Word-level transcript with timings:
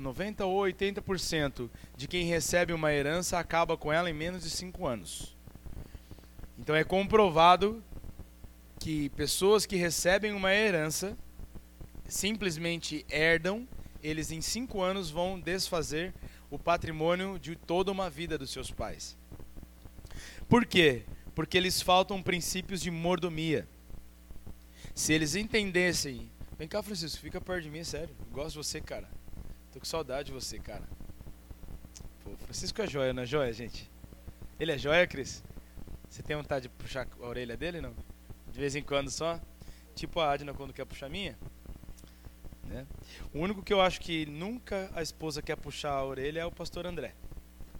90 0.00 0.44
ou 0.46 0.62
80% 0.64 1.70
de 1.96 2.08
quem 2.08 2.24
recebe 2.24 2.72
uma 2.72 2.92
herança 2.92 3.38
acaba 3.38 3.76
com 3.76 3.92
ela 3.92 4.10
em 4.10 4.14
menos 4.14 4.42
de 4.42 4.50
5 4.50 4.86
anos. 4.86 5.36
Então 6.58 6.74
é 6.74 6.82
comprovado 6.82 7.82
que 8.78 9.10
pessoas 9.10 9.66
que 9.66 9.76
recebem 9.76 10.32
uma 10.32 10.52
herança 10.54 11.16
simplesmente 12.08 13.04
herdam, 13.08 13.68
eles 14.02 14.30
em 14.30 14.40
5 14.40 14.80
anos 14.80 15.10
vão 15.10 15.38
desfazer 15.38 16.14
o 16.50 16.58
patrimônio 16.58 17.38
de 17.38 17.54
toda 17.54 17.92
uma 17.92 18.10
vida 18.10 18.36
dos 18.36 18.50
seus 18.50 18.70
pais. 18.70 19.16
Por 20.48 20.66
quê? 20.66 21.04
Porque 21.34 21.56
eles 21.56 21.80
faltam 21.80 22.22
princípios 22.22 22.80
de 22.80 22.90
mordomia. 22.90 23.68
Se 24.94 25.12
eles 25.12 25.34
entendessem. 25.34 26.30
Vem 26.58 26.66
cá, 26.66 26.82
Francisco, 26.82 27.20
fica 27.20 27.40
perto 27.40 27.62
de 27.62 27.70
mim, 27.70 27.78
é 27.78 27.84
sério. 27.84 28.14
Eu 28.18 28.32
gosto 28.32 28.50
de 28.50 28.66
você, 28.66 28.80
cara. 28.80 29.08
Tô 29.72 29.78
com 29.78 29.84
saudade 29.84 30.26
de 30.26 30.32
você, 30.32 30.58
cara. 30.58 30.82
Pô, 32.24 32.36
Francisco 32.38 32.82
é 32.82 32.86
joia, 32.86 33.12
não 33.12 33.22
é 33.22 33.26
joia, 33.26 33.52
gente? 33.52 33.90
Ele 34.58 34.72
é 34.72 34.78
joia, 34.78 35.06
Cris? 35.06 35.44
Você 36.08 36.22
tem 36.22 36.36
vontade 36.36 36.64
de 36.64 36.68
puxar 36.70 37.06
a 37.20 37.26
orelha 37.26 37.56
dele, 37.56 37.80
não? 37.80 37.94
De 38.48 38.58
vez 38.58 38.74
em 38.74 38.82
quando 38.82 39.10
só? 39.10 39.40
Tipo 39.94 40.18
a 40.18 40.32
Adna 40.32 40.52
quando 40.52 40.72
quer 40.72 40.84
puxar 40.84 41.06
a 41.06 41.08
minha? 41.08 41.38
Né? 42.64 42.84
O 43.32 43.38
único 43.38 43.62
que 43.62 43.72
eu 43.72 43.80
acho 43.80 44.00
que 44.00 44.26
nunca 44.26 44.90
a 44.92 45.02
esposa 45.02 45.40
quer 45.40 45.56
puxar 45.56 45.92
a 45.92 46.04
orelha 46.04 46.40
é 46.40 46.44
o 46.44 46.50
pastor 46.50 46.86
André. 46.86 47.14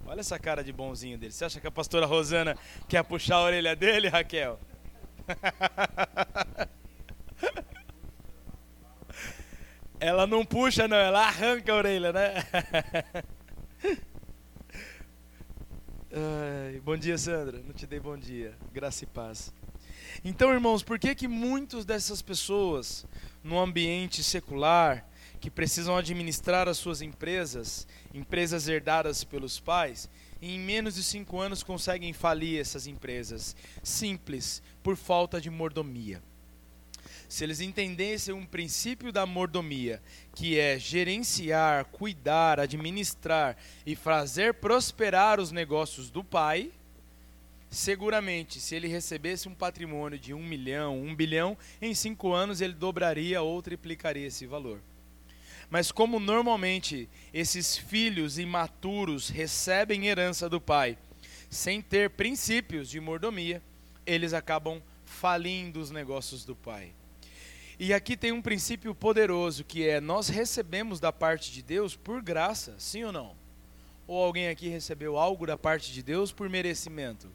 Olha 0.07 0.21
essa 0.21 0.39
cara 0.39 0.63
de 0.63 0.73
bonzinho 0.73 1.19
dele. 1.19 1.33
Você 1.33 1.45
acha 1.45 1.61
que 1.61 1.67
a 1.67 1.71
pastora 1.71 2.07
Rosana 2.07 2.57
quer 2.89 3.03
puxar 3.03 3.37
a 3.37 3.43
orelha 3.43 3.75
dele, 3.75 4.09
Raquel? 4.09 4.61
ela 10.01 10.27
não 10.27 10.45
puxa, 10.45 10.89
não, 10.89 10.97
ela 10.97 11.27
arranca 11.27 11.73
a 11.73 11.77
orelha, 11.77 12.13
né? 12.13 12.35
Ai, 16.13 16.81
bom 16.81 16.97
dia, 16.97 17.17
Sandra. 17.19 17.61
Não 17.65 17.73
te 17.73 17.87
dei 17.87 18.01
bom 18.01 18.17
dia. 18.17 18.57
Graça 18.73 19.05
e 19.05 19.07
paz. 19.07 19.53
Então, 20.25 20.53
irmãos, 20.53 20.83
por 20.83 20.99
que 20.99 21.15
que 21.15 21.29
muitas 21.29 21.85
dessas 21.85 22.21
pessoas 22.23 23.07
no 23.45 23.61
ambiente 23.61 24.25
secular 24.25 25.07
que 25.39 25.51
precisam 25.51 25.97
administrar 25.97 26.69
as 26.69 26.79
suas 26.79 27.01
empresas, 27.01 27.87
empresas 28.13 28.69
herdadas 28.69 29.23
pelos 29.25 29.61
pais, 29.61 30.09
em 30.43 30.59
menos 30.59 30.95
de 30.95 31.03
cinco 31.03 31.41
anos 31.41 31.63
conseguem 31.63 32.13
falir 32.13 32.61
essas 32.61 32.87
empresas. 32.87 33.55
Simples, 33.83 34.63
por 34.83 34.97
falta 34.97 35.41
de 35.41 35.49
mordomia. 35.51 36.23
Se 37.31 37.45
eles 37.45 37.61
entendessem 37.61 38.35
um 38.35 38.45
princípio 38.45 39.13
da 39.13 39.25
mordomia, 39.25 40.03
que 40.35 40.59
é 40.59 40.77
gerenciar, 40.77 41.85
cuidar, 41.85 42.59
administrar 42.59 43.57
e 43.87 43.95
fazer 43.95 44.55
prosperar 44.55 45.39
os 45.39 45.53
negócios 45.53 46.11
do 46.11 46.25
pai, 46.25 46.73
seguramente, 47.71 48.59
se 48.59 48.75
ele 48.75 48.89
recebesse 48.89 49.49
um 49.49 49.55
patrimônio 49.55 50.19
de 50.19 50.35
um 50.35 50.43
milhão, 50.43 51.01
um 51.01 51.15
bilhão, 51.15 51.57
em 51.81 51.95
cinco 51.95 52.33
anos 52.33 52.61
ele 52.61 52.75
dobraria 52.75 53.41
ou 53.41 53.63
triplicaria 53.63 54.27
esse 54.27 54.45
valor. 54.45 54.81
Mas 55.71 55.93
como 55.93 56.19
normalmente 56.19 57.09
esses 57.33 57.77
filhos 57.77 58.41
imaturos 58.41 59.29
recebem 59.29 60.09
herança 60.09 60.49
do 60.49 60.61
pai 60.61 60.99
sem 61.49 61.81
ter 61.81 62.11
princípios 62.11 62.91
de 62.91 62.99
mordomia, 62.99 63.63
eles 64.05 64.33
acabam 64.33 64.83
falindo 65.05 65.79
os 65.79 65.93
negócios 65.93 66.45
do 66.45 66.57
pai. 66.57 66.93
E 67.83 67.95
aqui 67.95 68.15
tem 68.15 68.31
um 68.31 68.43
princípio 68.43 68.95
poderoso 68.95 69.65
que 69.65 69.89
é 69.89 70.03
nós 70.03 70.29
recebemos 70.29 71.01
da 71.01 71.11
parte 71.11 71.51
de 71.51 71.63
Deus 71.63 71.97
por 71.97 72.21
graça, 72.21 72.75
sim 72.77 73.05
ou 73.05 73.11
não? 73.11 73.35
Ou 74.07 74.23
alguém 74.23 74.49
aqui 74.49 74.69
recebeu 74.69 75.17
algo 75.17 75.47
da 75.47 75.57
parte 75.57 75.91
de 75.91 76.03
Deus 76.03 76.31
por 76.31 76.47
merecimento? 76.51 77.33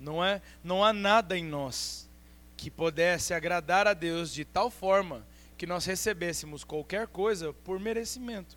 Não 0.00 0.24
é, 0.24 0.40
não 0.64 0.82
há 0.82 0.94
nada 0.94 1.36
em 1.36 1.44
nós 1.44 2.08
que 2.56 2.70
pudesse 2.70 3.34
agradar 3.34 3.86
a 3.86 3.92
Deus 3.92 4.32
de 4.32 4.46
tal 4.46 4.70
forma 4.70 5.26
que 5.58 5.66
nós 5.66 5.84
recebêssemos 5.84 6.64
qualquer 6.64 7.06
coisa 7.06 7.52
por 7.52 7.78
merecimento. 7.78 8.56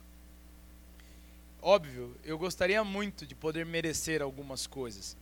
Óbvio, 1.62 2.16
eu 2.24 2.38
gostaria 2.38 2.82
muito 2.82 3.28
de 3.28 3.36
poder 3.36 3.66
merecer 3.66 4.22
algumas 4.22 4.66
coisas, 4.66 5.18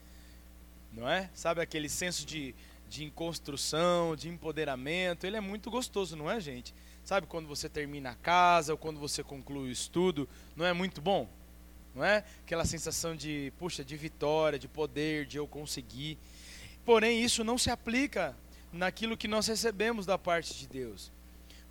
não 0.94 1.10
é? 1.10 1.28
Sabe 1.34 1.60
aquele 1.60 1.90
senso 1.90 2.24
de, 2.24 2.54
de 2.90 3.10
construção, 3.12 4.16
de 4.16 4.30
empoderamento, 4.30 5.26
ele 5.26 5.38
é 5.38 5.42
muito 5.42 5.70
gostoso, 5.70 6.16
não 6.16 6.30
é, 6.30 6.40
gente? 6.40 6.74
Sabe 7.04 7.28
quando 7.28 7.48
você 7.48 7.70
termina 7.70 8.12
a 8.12 8.16
casa 8.16 8.74
ou 8.74 8.78
quando 8.78 9.00
você 9.00 9.24
conclui 9.24 9.70
o 9.70 9.72
estudo, 9.72 10.28
não 10.56 10.66
é 10.66 10.74
muito 10.74 11.02
bom? 11.02 11.30
Não 11.96 12.04
é? 12.04 12.24
Aquela 12.44 12.66
sensação 12.66 13.16
de, 13.16 13.52
puxa, 13.58 13.84
de 13.84 13.96
vitória, 13.96 14.60
de 14.60 14.68
poder, 14.68 15.26
de 15.26 15.38
eu 15.38 15.48
conseguir. 15.48 16.18
Porém, 16.86 17.24
isso 17.24 17.44
não 17.44 17.58
se 17.58 17.70
aplica 17.70 18.36
naquilo 18.72 19.18
que 19.18 19.28
nós 19.28 19.48
recebemos 19.48 20.06
da 20.06 20.18
parte 20.18 20.54
de 20.54 20.68
Deus. 20.68 21.12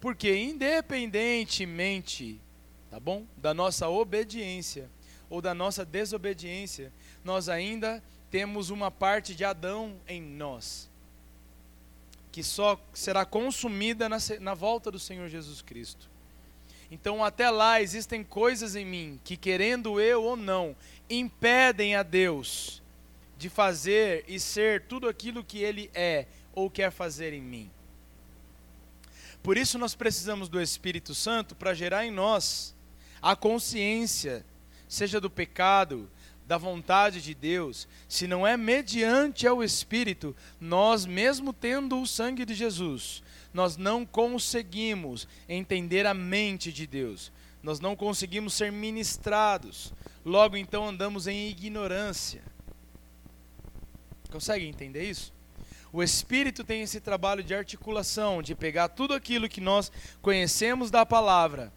Porque 0.01 0.37
independentemente, 0.37 2.41
tá 2.91 3.01
bom? 3.01 3.25
Da 3.37 3.55
nossa 3.55 3.89
obediência 3.89 4.91
ou 5.29 5.41
da 5.41 5.55
nossa 5.55 5.85
desobediência, 5.85 6.93
nós 7.25 7.49
ainda 7.49 8.03
temos 8.31 8.71
uma 8.71 8.91
parte 8.91 9.35
de 9.35 9.45
Adão 9.45 9.97
em 10.07 10.21
nós, 10.21 10.91
que 12.37 12.43
só 12.43 12.79
será 12.93 13.25
consumida 13.25 14.11
na, 14.11 14.19
na 14.41 14.53
volta 14.53 14.91
do 14.91 14.99
Senhor 14.99 15.27
Jesus 15.27 15.63
Cristo. 15.63 16.11
Então, 16.91 17.25
até 17.25 17.49
lá 17.49 17.81
existem 17.81 18.23
coisas 18.23 18.77
em 18.77 18.85
mim 18.85 19.19
que, 19.25 19.39
querendo 19.39 19.99
eu 19.99 20.23
ou 20.23 20.37
não, 20.37 20.77
impedem 21.09 21.95
a 21.95 22.03
Deus 22.03 22.83
de 23.39 23.49
fazer 23.49 24.23
e 24.29 24.39
ser 24.39 24.83
tudo 24.83 25.09
aquilo 25.09 25.43
que 25.43 25.63
Ele 25.63 25.91
é 25.95 26.27
ou 26.53 26.69
quer 26.69 26.91
fazer 26.91 27.33
em 27.33 27.41
mim. 27.41 27.71
Por 29.43 29.57
isso 29.57 29.79
nós 29.79 29.95
precisamos 29.95 30.47
do 30.47 30.61
Espírito 30.61 31.15
Santo 31.15 31.57
para 31.57 31.73
gerar 31.73 32.05
em 32.05 32.11
nós 32.11 32.77
a 33.23 33.35
consciência, 33.35 34.45
seja 34.87 35.19
do 35.19 35.31
pecado, 35.31 36.07
da 36.47 36.57
vontade 36.57 37.21
de 37.21 37.35
Deus, 37.35 37.89
se 38.09 38.27
não 38.27 38.47
é 38.47 38.57
mediante 38.57 39.47
ao 39.47 39.65
Espírito, 39.65 40.35
nós, 40.61 41.05
mesmo 41.05 41.53
tendo 41.53 42.01
o 42.01 42.07
sangue 42.07 42.45
de 42.45 42.55
Jesus, 42.55 43.23
nós 43.53 43.77
não 43.77 44.07
conseguimos 44.07 45.27
entender 45.49 46.07
a 46.07 46.15
mente 46.15 46.73
de 46.73 46.87
Deus, 46.87 47.33
nós 47.63 47.81
não 47.81 47.97
conseguimos 47.97 48.55
ser 48.55 48.71
ministrados, 48.71 49.93
logo 50.25 50.57
então 50.57 50.87
andamos 50.87 51.27
em 51.27 51.49
ignorância. 51.49 52.43
Consegue 54.31 54.67
entender 54.67 55.09
isso? 55.09 55.33
O 55.93 56.03
Espírito 56.03 56.63
tem 56.63 56.83
esse 56.83 57.01
trabalho 57.01 57.43
de 57.43 57.55
articulação, 57.55 58.43
de 58.43 58.55
pegar 58.55 58.89
tudo 58.89 59.15
aquilo 59.15 59.49
que 59.49 59.61
nós 59.61 59.91
conhecemos 60.21 60.91
da 60.91 61.07
palavra 61.07 61.73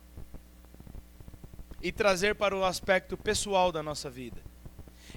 e 1.81 1.91
trazer 1.91 2.35
para 2.35 2.55
o 2.55 2.65
aspecto 2.65 3.15
pessoal 3.15 3.71
da 3.71 3.81
nossa 3.81 4.09
vida. 4.09 4.48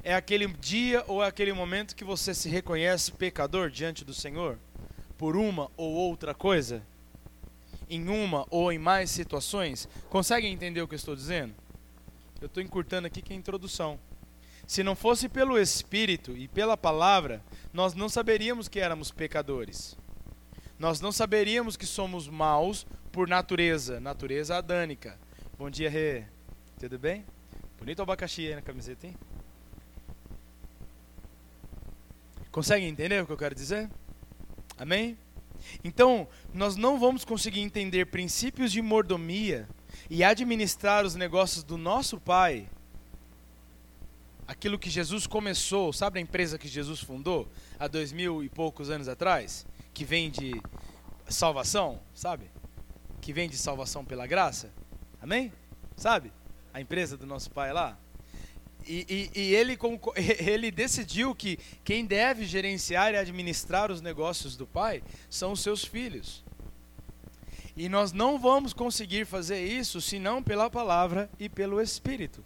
É 0.05 0.15
aquele 0.15 0.49
dia 0.49 1.05
ou 1.07 1.23
é 1.23 1.29
aquele 1.29 1.53
momento 1.53 1.95
que 1.95 2.03
você 2.05 2.35
se 2.35 2.49
reconhece 2.49 3.13
pecador 3.13 3.71
diante 3.71 4.05
do 4.05 4.13
Senhor 4.13 4.59
por 5.17 5.37
uma 5.37 5.71
ou 5.77 5.93
outra 5.93 6.35
coisa? 6.35 6.83
Em 7.89 8.09
uma 8.09 8.45
ou 8.51 8.73
em 8.73 8.79
mais 8.79 9.11
situações? 9.11 9.89
Conseguem 10.09 10.53
entender 10.53 10.83
o 10.83 10.89
que 10.89 10.95
eu 10.95 10.97
estou 10.97 11.15
dizendo? 11.15 11.55
Eu 12.41 12.47
estou 12.47 12.61
encurtando 12.61 13.07
aqui 13.07 13.23
que 13.23 13.33
é 13.33 13.37
a 13.37 13.39
introdução. 13.39 13.97
Se 14.67 14.83
não 14.83 14.97
fosse 14.97 15.29
pelo 15.29 15.57
Espírito 15.57 16.37
e 16.37 16.49
pela 16.49 16.77
palavra, 16.77 17.41
nós 17.73 17.95
não 17.95 18.09
saberíamos 18.09 18.67
que 18.67 18.81
éramos 18.81 19.13
pecadores. 19.13 19.97
Nós 20.81 21.01
não 21.01 21.13
saberíamos 21.13 21.77
que 21.77 21.87
somos 21.87 22.27
maus 22.27 22.85
por 23.13 23.29
natureza, 23.29 24.01
natureza 24.01 24.57
adânica. 24.57 25.17
Bom 25.57 25.71
dia, 25.71 25.89
Rê. 25.89 26.25
Tudo 26.81 26.99
bem? 26.99 27.25
Bonito 27.79 28.01
o 28.01 28.03
abacaxi 28.03 28.49
aí 28.49 28.55
na 28.57 28.63
camiseta, 28.63 29.07
hein? 29.07 29.17
Conseguem 32.53 32.89
entender 32.89 33.21
o 33.23 33.27
que 33.27 33.33
eu 33.33 33.37
quero 33.37 33.55
dizer? 33.55 33.91
Amém? 34.79 35.19
Então, 35.83 36.29
nós 36.53 36.77
não 36.77 36.99
vamos 37.01 37.25
conseguir 37.25 37.61
entender 37.61 38.07
princípios 38.07 38.71
de 38.71 38.81
mordomia 38.81 39.69
e 40.09 40.23
administrar 40.23 41.05
os 41.05 41.15
negócios 41.15 41.65
do 41.65 41.77
nosso 41.77 42.21
Pai 42.21 42.69
aquilo 44.47 44.79
que 44.79 44.91
Jesus 44.91 45.27
começou, 45.27 45.93
sabe 45.95 46.19
a 46.19 46.23
empresa 46.23 46.59
que 46.59 46.69
Jesus 46.69 47.01
fundou 47.01 47.49
há 47.79 47.89
dois 47.89 48.13
mil 48.13 48.45
e 48.45 48.51
poucos 48.51 48.91
anos 48.91 49.09
atrás, 49.09 49.67
que 49.95 50.05
vem 50.05 50.31
de 50.31 50.61
salvação, 51.29 52.01
sabe? 52.15 52.51
Que 53.21 53.33
vem 53.33 53.49
de 53.49 53.57
salvação 53.57 54.05
pela 54.05 54.27
graça, 54.27 54.71
amém? 55.23 55.51
Sabe? 55.97 56.31
A 56.75 56.81
empresa 56.81 57.17
do 57.17 57.27
nosso 57.27 57.51
pai 57.51 57.73
lá. 57.73 57.99
E, 58.87 59.31
e, 59.35 59.41
e 59.41 59.55
ele, 59.55 59.79
ele 60.41 60.71
decidiu 60.71 61.35
que 61.35 61.59
quem 61.85 62.05
deve 62.05 62.45
gerenciar 62.45 63.13
e 63.13 63.17
administrar 63.17 63.91
os 63.91 64.01
negócios 64.01 64.57
do 64.57 64.67
pai 64.67 65.03
são 65.29 65.53
os 65.53 65.61
seus 65.61 65.85
filhos. 65.85 66.45
E 67.77 67.89
nós 67.89 68.13
não 68.13 68.39
vamos 68.39 68.73
conseguir 68.73 69.25
fazer 69.25 69.65
isso 69.65 70.01
senão 70.01 70.43
pela 70.43 70.69
palavra 70.69 71.31
e 71.39 71.49
pelo 71.49 71.81
Espírito. 71.81 72.45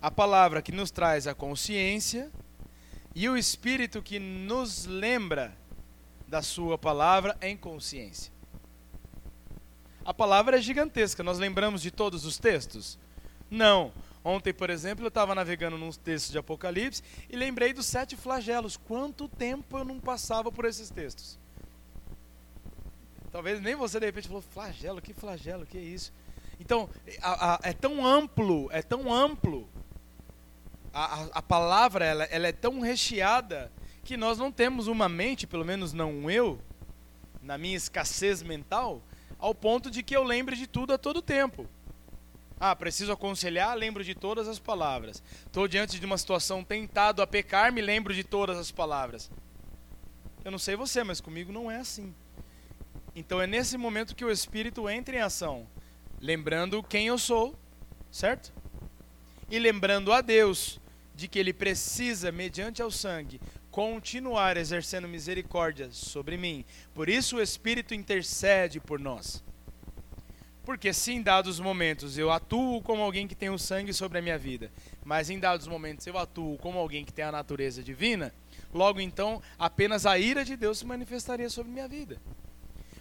A 0.00 0.10
palavra 0.10 0.62
que 0.62 0.70
nos 0.70 0.90
traz 0.90 1.26
a 1.26 1.34
consciência 1.34 2.30
e 3.14 3.28
o 3.28 3.36
Espírito 3.36 4.02
que 4.02 4.18
nos 4.18 4.84
lembra 4.84 5.56
da 6.26 6.42
Sua 6.42 6.76
palavra 6.76 7.36
em 7.40 7.56
consciência. 7.56 8.32
A 10.04 10.14
palavra 10.14 10.58
é 10.58 10.60
gigantesca, 10.60 11.22
nós 11.22 11.38
lembramos 11.38 11.82
de 11.82 11.90
todos 11.90 12.24
os 12.24 12.38
textos? 12.38 12.98
Não. 13.50 13.92
Ontem, 14.28 14.52
por 14.52 14.68
exemplo, 14.68 15.06
eu 15.06 15.08
estava 15.08 15.34
navegando 15.34 15.78
num 15.78 15.90
texto 15.90 16.30
de 16.30 16.36
Apocalipse 16.36 17.02
e 17.30 17.34
lembrei 17.34 17.72
dos 17.72 17.86
sete 17.86 18.14
flagelos. 18.14 18.76
Quanto 18.76 19.26
tempo 19.26 19.78
eu 19.78 19.86
não 19.86 19.98
passava 19.98 20.52
por 20.52 20.66
esses 20.66 20.90
textos? 20.90 21.38
Talvez 23.32 23.58
nem 23.58 23.74
você 23.74 23.98
de 23.98 24.04
repente 24.04 24.28
falou, 24.28 24.42
flagelo, 24.42 25.00
que 25.00 25.14
flagelo, 25.14 25.64
que 25.64 25.78
é 25.78 25.80
isso? 25.80 26.12
Então, 26.60 26.90
a, 27.22 27.54
a, 27.54 27.60
é 27.62 27.72
tão 27.72 28.04
amplo, 28.04 28.68
é 28.70 28.82
tão 28.82 29.10
amplo. 29.10 29.66
A, 30.92 31.22
a 31.32 31.40
palavra, 31.40 32.04
ela, 32.04 32.24
ela 32.24 32.48
é 32.48 32.52
tão 32.52 32.80
recheada 32.80 33.72
que 34.04 34.14
nós 34.14 34.36
não 34.36 34.52
temos 34.52 34.88
uma 34.88 35.08
mente, 35.08 35.46
pelo 35.46 35.64
menos 35.64 35.94
não 35.94 36.30
eu, 36.30 36.60
na 37.42 37.56
minha 37.56 37.78
escassez 37.78 38.42
mental, 38.42 39.02
ao 39.38 39.54
ponto 39.54 39.90
de 39.90 40.02
que 40.02 40.14
eu 40.14 40.22
lembre 40.22 40.54
de 40.54 40.66
tudo 40.66 40.92
a 40.92 40.98
todo 40.98 41.22
tempo. 41.22 41.66
Ah, 42.60 42.74
preciso 42.74 43.12
aconselhar, 43.12 43.76
lembro 43.76 44.02
de 44.02 44.14
todas 44.14 44.48
as 44.48 44.58
palavras. 44.58 45.22
Estou 45.46 45.68
diante 45.68 46.00
de 46.00 46.06
uma 46.06 46.18
situação 46.18 46.64
tentado 46.64 47.22
a 47.22 47.26
pecar, 47.26 47.72
me 47.72 47.80
lembro 47.80 48.12
de 48.12 48.24
todas 48.24 48.58
as 48.58 48.72
palavras. 48.72 49.30
Eu 50.44 50.50
não 50.50 50.58
sei 50.58 50.74
você, 50.74 51.04
mas 51.04 51.20
comigo 51.20 51.52
não 51.52 51.70
é 51.70 51.76
assim. 51.76 52.12
Então 53.14 53.40
é 53.40 53.46
nesse 53.46 53.76
momento 53.76 54.14
que 54.14 54.24
o 54.24 54.30
Espírito 54.30 54.88
entra 54.88 55.14
em 55.14 55.20
ação, 55.20 55.66
lembrando 56.20 56.82
quem 56.82 57.06
eu 57.06 57.18
sou, 57.18 57.56
certo? 58.10 58.52
E 59.50 59.58
lembrando 59.58 60.12
a 60.12 60.20
Deus 60.20 60.80
de 61.14 61.28
que 61.28 61.38
ele 61.38 61.52
precisa, 61.52 62.32
mediante 62.32 62.82
ao 62.82 62.90
sangue, 62.90 63.40
continuar 63.70 64.56
exercendo 64.56 65.08
misericórdia 65.08 65.90
sobre 65.92 66.36
mim. 66.36 66.64
Por 66.94 67.08
isso 67.08 67.36
o 67.36 67.42
Espírito 67.42 67.94
intercede 67.94 68.80
por 68.80 68.98
nós. 68.98 69.44
Porque 70.68 70.92
se 70.92 71.12
em 71.12 71.22
dados 71.22 71.58
momentos 71.58 72.18
eu 72.18 72.30
atuo 72.30 72.82
como 72.82 73.00
alguém 73.00 73.26
que 73.26 73.34
tem 73.34 73.48
o 73.48 73.58
sangue 73.58 73.94
sobre 73.94 74.18
a 74.18 74.20
minha 74.20 74.36
vida, 74.36 74.70
mas 75.02 75.30
em 75.30 75.38
dados 75.38 75.66
momentos 75.66 76.06
eu 76.06 76.18
atuo 76.18 76.58
como 76.58 76.78
alguém 76.78 77.06
que 77.06 77.12
tem 77.12 77.24
a 77.24 77.32
natureza 77.32 77.82
divina, 77.82 78.34
logo 78.70 79.00
então 79.00 79.40
apenas 79.58 80.04
a 80.04 80.18
ira 80.18 80.44
de 80.44 80.56
Deus 80.56 80.80
se 80.80 80.84
manifestaria 80.84 81.48
sobre 81.48 81.72
minha 81.72 81.88
vida. 81.88 82.20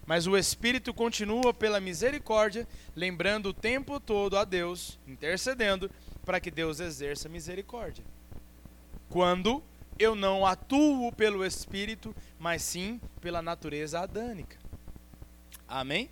Mas 0.06 0.28
o 0.28 0.38
Espírito 0.38 0.94
continua 0.94 1.54
pela 1.54 1.82
misericórdia, 1.82 2.66
lembrando 2.96 3.50
o 3.50 3.54
tempo 3.54 4.00
todo 4.00 4.38
a 4.38 4.46
Deus, 4.46 4.98
intercedendo 5.06 5.92
para 6.26 6.40
que 6.40 6.50
Deus 6.50 6.80
exerça 6.80 7.28
misericórdia. 7.28 8.06
Quando 9.10 9.62
eu 10.00 10.16
não 10.16 10.46
atuo 10.46 11.12
pelo 11.12 11.46
Espírito, 11.46 12.16
mas 12.40 12.62
sim 12.62 13.02
pela 13.20 13.42
natureza 13.42 14.00
adânica. 14.00 14.58
Amém? 15.68 16.10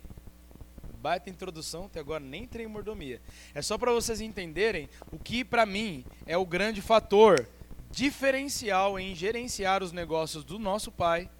Baita 1.06 1.30
introdução, 1.30 1.84
até 1.84 2.00
agora 2.00 2.18
nem 2.18 2.42
entrei 2.42 2.66
em 2.66 2.68
mordomia. 2.68 3.22
É 3.54 3.62
só 3.62 3.78
para 3.78 3.92
vocês 3.92 4.20
entenderem 4.20 4.88
o 5.12 5.20
que 5.20 5.44
para 5.44 5.64
mim 5.64 6.04
é 6.26 6.36
o 6.36 6.44
grande 6.44 6.82
fator 6.82 7.48
diferencial 7.92 8.98
em 8.98 9.14
gerenciar 9.14 9.84
os 9.84 9.92
negócios 9.92 10.42
do 10.42 10.58
nosso 10.58 10.90
Pai, 10.90 11.30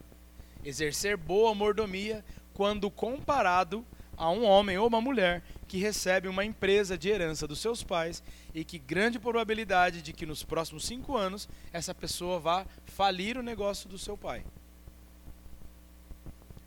exercer 0.65 1.17
boa 1.17 1.53
mordomia, 1.53 2.25
quando 2.55 2.89
comparado 2.89 3.85
a 4.17 4.31
um 4.31 4.45
homem 4.45 4.79
ou 4.79 4.87
uma 4.87 5.01
mulher 5.01 5.43
que 5.67 5.79
recebe 5.79 6.29
uma 6.29 6.45
empresa 6.45 6.97
de 6.97 7.09
herança 7.09 7.45
dos 7.49 7.59
seus 7.59 7.83
pais 7.83 8.23
e 8.55 8.65
que 8.65 8.79
grande 8.79 9.19
probabilidade 9.19 10.01
de 10.01 10.13
que 10.13 10.25
nos 10.25 10.45
próximos 10.45 10.87
cinco 10.87 11.17
anos 11.17 11.49
essa 11.73 11.93
pessoa 11.93 12.39
vá 12.39 12.65
falir 12.85 13.37
o 13.37 13.43
negócio 13.43 13.89
do 13.89 13.99
seu 13.99 14.17
pai. 14.17 14.45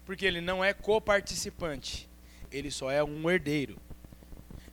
Porque 0.04 0.25
ele 0.25 0.42
não 0.42 0.62
é 0.62 0.74
coparticipante, 0.74 2.09
ele 2.51 2.72
só 2.72 2.92
é 2.92 3.04
um 3.04 3.30
herdeiro. 3.30 3.78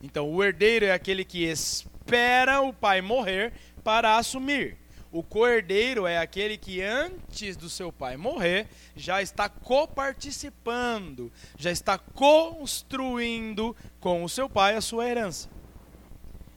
Então, 0.01 0.29
o 0.29 0.43
herdeiro 0.43 0.85
é 0.85 0.91
aquele 0.91 1.25
que 1.25 1.43
espera 1.43 2.61
o 2.61 2.71
pai 2.73 3.01
morrer 3.01 3.53
para 3.83 4.17
assumir. 4.17 4.77
O 5.11 5.23
coerdeiro 5.23 6.05
é 6.05 6.17
aquele 6.17 6.57
que 6.57 6.81
antes 6.81 7.55
do 7.55 7.69
seu 7.69 7.91
pai 7.91 8.17
morrer 8.17 8.67
já 8.95 9.21
está 9.21 9.47
coparticipando, 9.47 11.31
já 11.57 11.71
está 11.71 11.97
construindo 11.97 13.75
com 13.99 14.23
o 14.23 14.29
seu 14.29 14.49
pai 14.49 14.75
a 14.75 14.81
sua 14.81 15.07
herança. 15.07 15.49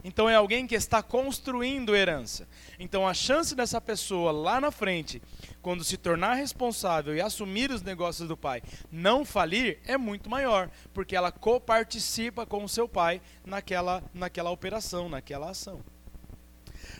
Então 0.03 0.29
é 0.29 0.35
alguém 0.35 0.67
que 0.67 0.75
está 0.75 1.01
construindo 1.01 1.95
herança. 1.95 2.47
Então 2.79 3.07
a 3.07 3.13
chance 3.13 3.55
dessa 3.55 3.79
pessoa 3.79 4.31
lá 4.31 4.59
na 4.59 4.71
frente, 4.71 5.21
quando 5.61 5.83
se 5.83 5.97
tornar 5.97 6.33
responsável 6.33 7.15
e 7.15 7.21
assumir 7.21 7.71
os 7.71 7.81
negócios 7.81 8.27
do 8.27 8.35
pai, 8.35 8.61
não 8.91 9.23
falir 9.23 9.79
é 9.85 9.97
muito 9.97 10.29
maior, 10.29 10.69
porque 10.93 11.15
ela 11.15 11.31
coparticipa 11.31 12.45
com 12.45 12.63
o 12.63 12.69
seu 12.69 12.87
pai 12.87 13.21
naquela 13.45 14.03
naquela 14.13 14.49
operação, 14.49 15.07
naquela 15.07 15.49
ação. 15.51 15.81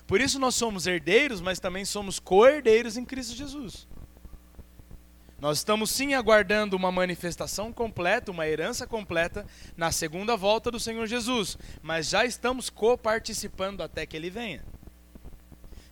Por 0.05 0.21
isso 0.21 0.39
nós 0.39 0.55
somos 0.55 0.87
herdeiros, 0.87 1.41
mas 1.41 1.59
também 1.59 1.85
somos 1.85 2.19
co-herdeiros 2.19 2.97
em 2.97 3.05
Cristo 3.05 3.35
Jesus. 3.35 3.87
Nós 5.39 5.57
estamos 5.57 5.89
sim 5.89 6.13
aguardando 6.13 6.75
uma 6.75 6.91
manifestação 6.91 7.73
completa, 7.73 8.29
uma 8.29 8.47
herança 8.47 8.85
completa 8.85 9.43
na 9.75 9.91
segunda 9.91 10.37
volta 10.37 10.69
do 10.69 10.79
Senhor 10.79 11.07
Jesus, 11.07 11.57
mas 11.81 12.09
já 12.09 12.23
estamos 12.23 12.69
coparticipando 12.69 13.81
até 13.81 14.05
que 14.05 14.15
ele 14.15 14.29
venha. 14.29 14.63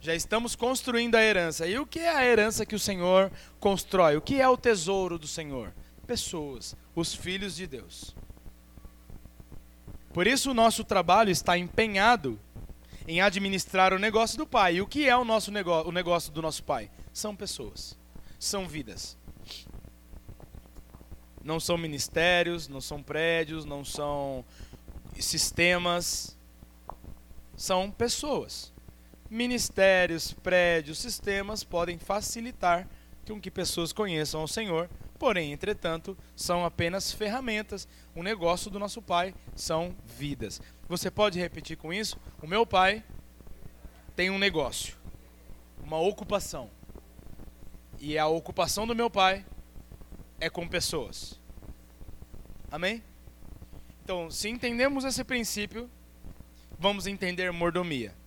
Já 0.02 0.16
estamos 0.16 0.56
construindo 0.56 1.16
a 1.16 1.24
herança. 1.24 1.68
E 1.68 1.78
o 1.78 1.86
que 1.86 2.00
é 2.00 2.16
a 2.16 2.26
herança 2.26 2.66
que 2.66 2.76
o 2.76 2.80
Senhor 2.80 3.32
constrói? 3.60 4.16
O 4.16 4.22
que 4.22 4.40
é 4.40 4.48
o 4.48 4.56
tesouro 4.56 5.20
do 5.20 5.28
Senhor? 5.28 5.74
Pessoas, 6.08 6.76
os 6.96 7.14
filhos 7.14 7.56
de 7.56 7.68
Deus. 7.68 8.16
Por 10.14 10.26
isso 10.26 10.52
o 10.52 10.54
nosso 10.54 10.84
trabalho 10.84 11.30
está 11.30 11.58
empenhado 11.58 12.40
em 13.08 13.22
administrar 13.22 13.94
o 13.94 14.00
negócio 14.00 14.38
do 14.38 14.48
pai. 14.48 14.76
E 14.76 14.82
o 14.82 14.88
que 14.88 15.08
é 15.08 15.16
o 15.16 15.26
nosso 15.26 15.52
negócio, 15.52 15.90
o 15.90 15.92
negócio 15.92 16.32
do 16.32 16.42
nosso 16.42 16.64
pai? 16.64 16.90
São 17.12 17.36
pessoas, 17.36 17.98
são 18.40 18.68
vidas. 18.68 19.18
Não 21.44 21.60
são 21.60 21.78
ministérios, 21.78 22.68
não 22.68 22.82
são 22.82 23.04
prédios, 23.04 23.66
não 23.66 23.84
são 23.84 24.46
sistemas, 25.20 26.38
são 27.56 27.92
pessoas. 27.92 28.72
Ministérios, 29.30 30.34
prédios, 30.34 30.98
sistemas 30.98 31.64
podem 31.64 32.00
facilitar 32.00 32.88
com 33.28 33.40
que 33.40 33.52
pessoas 33.52 33.94
conheçam 33.94 34.42
ao 34.42 34.48
Senhor, 34.48 34.90
porém, 35.20 35.52
entretanto, 35.52 36.18
são 36.36 36.66
apenas 36.66 37.12
ferramentas. 37.12 37.88
O 38.16 38.24
negócio 38.24 38.72
do 38.72 38.80
nosso 38.80 39.02
Pai 39.02 39.36
são 39.56 39.96
vidas. 40.04 40.60
Você 40.88 41.12
pode 41.12 41.40
repetir 41.40 41.78
com 41.78 41.94
isso? 41.94 42.18
O 42.42 42.48
meu 42.48 42.66
pai 42.66 43.04
tem 44.16 44.32
um 44.32 44.40
negócio, 44.40 44.98
uma 45.84 46.00
ocupação. 46.00 46.72
E 48.00 48.18
a 48.18 48.26
ocupação 48.26 48.88
do 48.88 48.96
meu 48.96 49.10
pai 49.10 49.46
é 50.40 50.50
com 50.50 50.68
pessoas. 50.68 51.40
Amém? 52.72 53.04
Então, 54.04 54.32
se 54.32 54.50
entendemos 54.50 55.04
esse 55.04 55.24
princípio, 55.24 55.88
vamos 56.80 57.06
entender 57.06 57.52
mordomia. 57.52 58.19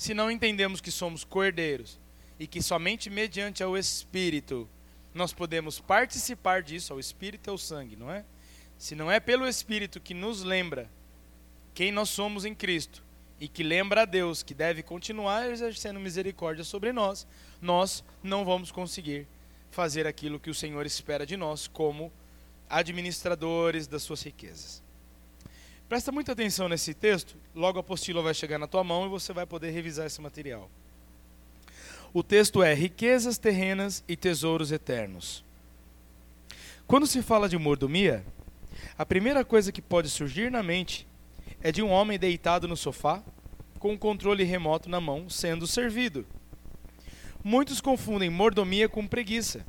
Se 0.00 0.14
não 0.14 0.30
entendemos 0.30 0.80
que 0.80 0.90
somos 0.90 1.24
cordeiros 1.24 2.00
e 2.38 2.46
que 2.46 2.62
somente 2.62 3.10
mediante 3.10 3.62
ao 3.62 3.76
Espírito 3.76 4.66
nós 5.12 5.30
podemos 5.30 5.78
participar 5.78 6.62
disso, 6.62 6.94
ao 6.94 6.98
Espírito 6.98 7.50
é 7.50 7.52
o 7.52 7.58
sangue, 7.58 7.96
não 7.96 8.10
é? 8.10 8.24
Se 8.78 8.94
não 8.94 9.12
é 9.12 9.20
pelo 9.20 9.46
Espírito 9.46 10.00
que 10.00 10.14
nos 10.14 10.42
lembra 10.42 10.90
quem 11.74 11.92
nós 11.92 12.08
somos 12.08 12.46
em 12.46 12.54
Cristo 12.54 13.04
e 13.38 13.46
que 13.46 13.62
lembra 13.62 14.00
a 14.00 14.04
Deus 14.06 14.42
que 14.42 14.54
deve 14.54 14.82
continuar 14.82 15.50
exercendo 15.50 16.00
misericórdia 16.00 16.64
sobre 16.64 16.94
nós, 16.94 17.26
nós 17.60 18.02
não 18.22 18.42
vamos 18.42 18.72
conseguir 18.72 19.28
fazer 19.70 20.06
aquilo 20.06 20.40
que 20.40 20.48
o 20.48 20.54
Senhor 20.54 20.86
espera 20.86 21.26
de 21.26 21.36
nós 21.36 21.68
como 21.68 22.10
administradores 22.70 23.86
das 23.86 24.02
suas 24.02 24.22
riquezas. 24.22 24.82
Presta 25.90 26.12
muita 26.12 26.30
atenção 26.30 26.68
nesse 26.68 26.94
texto, 26.94 27.36
logo 27.52 27.76
a 27.76 27.80
apostila 27.80 28.22
vai 28.22 28.32
chegar 28.32 28.60
na 28.60 28.68
tua 28.68 28.84
mão 28.84 29.06
e 29.06 29.08
você 29.08 29.32
vai 29.32 29.44
poder 29.44 29.72
revisar 29.72 30.06
esse 30.06 30.20
material. 30.20 30.70
O 32.14 32.22
texto 32.22 32.62
é 32.62 32.72
riquezas 32.72 33.38
terrenas 33.38 34.04
e 34.06 34.14
tesouros 34.14 34.70
eternos. 34.70 35.44
Quando 36.86 37.08
se 37.08 37.20
fala 37.22 37.48
de 37.48 37.58
mordomia, 37.58 38.24
a 38.96 39.04
primeira 39.04 39.44
coisa 39.44 39.72
que 39.72 39.82
pode 39.82 40.08
surgir 40.08 40.48
na 40.48 40.62
mente 40.62 41.08
é 41.60 41.72
de 41.72 41.82
um 41.82 41.90
homem 41.90 42.20
deitado 42.20 42.68
no 42.68 42.76
sofá, 42.76 43.20
com 43.80 43.88
o 43.88 43.92
um 43.94 43.98
controle 43.98 44.44
remoto 44.44 44.88
na 44.88 45.00
mão, 45.00 45.28
sendo 45.28 45.66
servido. 45.66 46.24
Muitos 47.42 47.80
confundem 47.80 48.30
mordomia 48.30 48.88
com 48.88 49.08
preguiça, 49.08 49.66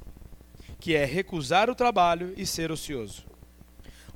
que 0.80 0.96
é 0.96 1.04
recusar 1.04 1.68
o 1.68 1.74
trabalho 1.74 2.32
e 2.38 2.46
ser 2.46 2.72
ocioso. 2.72 3.31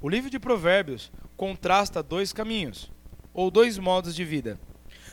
O 0.02 0.10
livro 0.10 0.30
de 0.30 0.40
Provérbios 0.40 1.12
contrasta 1.38 2.04
dois 2.04 2.32
caminhos, 2.34 2.92
ou 3.34 3.50
dois 3.50 3.78
modos 3.78 4.16
de 4.16 4.24
vida: 4.24 4.60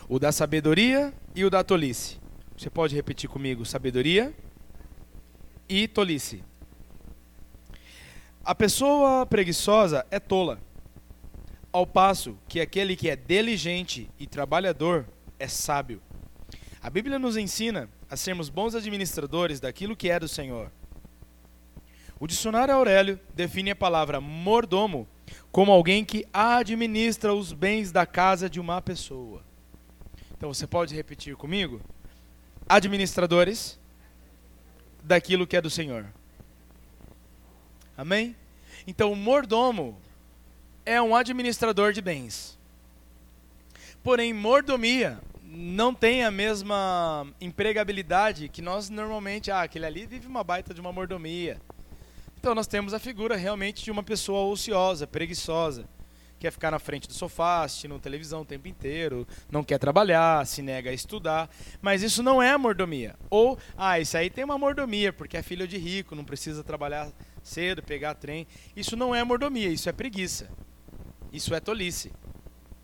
o 0.09 0.19
da 0.19 0.33
sabedoria 0.33 1.13
e 1.35 1.45
o 1.45 1.51
da 1.51 1.65
tolice. 1.65 2.19
Você 2.57 2.69
pode 2.69 2.95
repetir 2.95 3.29
comigo: 3.29 3.65
sabedoria 3.65 4.35
e 5.69 5.89
tolice. 5.89 6.45
A 8.45 8.55
pessoa 8.55 9.25
preguiçosa 9.25 10.05
é 10.11 10.19
tola, 10.19 10.61
ao 11.73 11.87
passo 11.87 12.37
que 12.49 12.61
aquele 12.61 12.97
que 12.97 13.09
é 13.09 13.17
diligente 13.17 14.11
e 14.19 14.27
trabalhador 14.27 15.07
é 15.39 15.47
sábio. 15.47 16.03
A 16.81 16.91
Bíblia 16.91 17.19
nos 17.19 17.37
ensina 17.37 17.89
a 18.11 18.17
sermos 18.17 18.49
bons 18.49 18.75
administradores 18.75 19.61
daquilo 19.61 19.97
que 19.97 20.11
é 20.11 20.19
do 20.19 20.27
Senhor. 20.27 20.71
O 22.23 22.27
dicionário 22.29 22.73
Aurélio 22.73 23.19
define 23.35 23.73
a 23.73 23.75
palavra 23.75 24.21
mordomo 24.21 25.09
como 25.51 25.73
alguém 25.73 26.05
que 26.05 26.25
administra 26.33 27.35
os 27.35 27.53
bens 27.53 27.91
da 27.91 28.07
casa 28.07 28.49
de 28.49 28.61
uma 28.61 28.81
pessoa. 28.81 29.43
Então 30.31 30.55
você 30.55 30.65
pode 30.65 30.95
repetir 30.95 31.35
comigo? 31.35 31.81
Administradores 32.69 33.77
daquilo 35.03 35.49
que 35.49 35.57
é 35.57 35.61
do 35.61 35.69
Senhor. 35.69 36.07
Amém? 37.99 38.37
Então 38.87 39.11
o 39.11 39.17
mordomo 39.17 40.01
é 40.87 41.03
um 41.03 41.17
administrador 41.17 41.93
de 41.93 42.01
bens. 42.01 42.57
Porém, 44.01 44.33
mordomia 44.33 45.21
não 45.43 45.93
tem 45.93 46.23
a 46.23 46.31
mesma 46.31 47.27
empregabilidade 47.41 48.49
que 48.49 48.63
nós 48.63 48.89
normalmente, 48.89 49.51
ah, 49.51 49.63
aquele 49.63 49.87
ali 49.87 50.07
vive 50.07 50.29
uma 50.29 50.45
baita 50.45 50.73
de 50.73 50.81
uma 50.81 50.93
mordomia. 50.93 51.61
Então 52.43 52.57
nós 52.57 52.67
temos 52.67 52.93
a 52.93 52.99
figura 52.99 53.37
realmente 53.37 53.85
de 53.85 53.91
uma 53.93 54.03
pessoa 54.03 54.51
ociosa, 54.53 55.07
preguiçosa, 55.07 55.89
quer 56.41 56.51
ficar 56.51 56.73
na 56.73 56.81
frente 56.81 57.07
do 57.07 57.15
sofá, 57.15 57.63
assistindo 57.63 57.97
televisão 58.01 58.41
o 58.41 58.45
tempo 58.45 58.67
inteiro, 58.67 59.25
não 59.49 59.63
quer 59.63 59.79
trabalhar, 59.79 60.45
se 60.45 60.61
nega 60.61 60.91
a 60.91 60.93
estudar, 60.93 61.49
mas 61.81 62.03
isso 62.03 62.21
não 62.21 62.43
é 62.43 62.59
mordomia. 62.59 63.15
Ou, 63.31 63.57
ah, 63.77 64.01
isso 64.01 64.17
aí 64.17 64.29
tem 64.29 64.43
uma 64.43 64.59
mordomia, 64.59 65.13
porque 65.13 65.37
é 65.37 65.43
filho 65.43 65.69
de 65.69 65.79
rico, 65.79 66.17
não 66.17 66.25
precisa 66.25 66.65
trabalhar 66.65 67.13
cedo, 67.45 67.81
pegar 67.81 68.17
trem. 68.17 68.45
Isso 68.75 68.97
não 68.97 69.15
é 69.15 69.23
mordomia, 69.23 69.69
isso 69.69 69.89
é 69.89 69.93
preguiça. 69.93 70.51
Isso 71.33 71.55
é 71.55 71.61
tolice. 71.61 72.11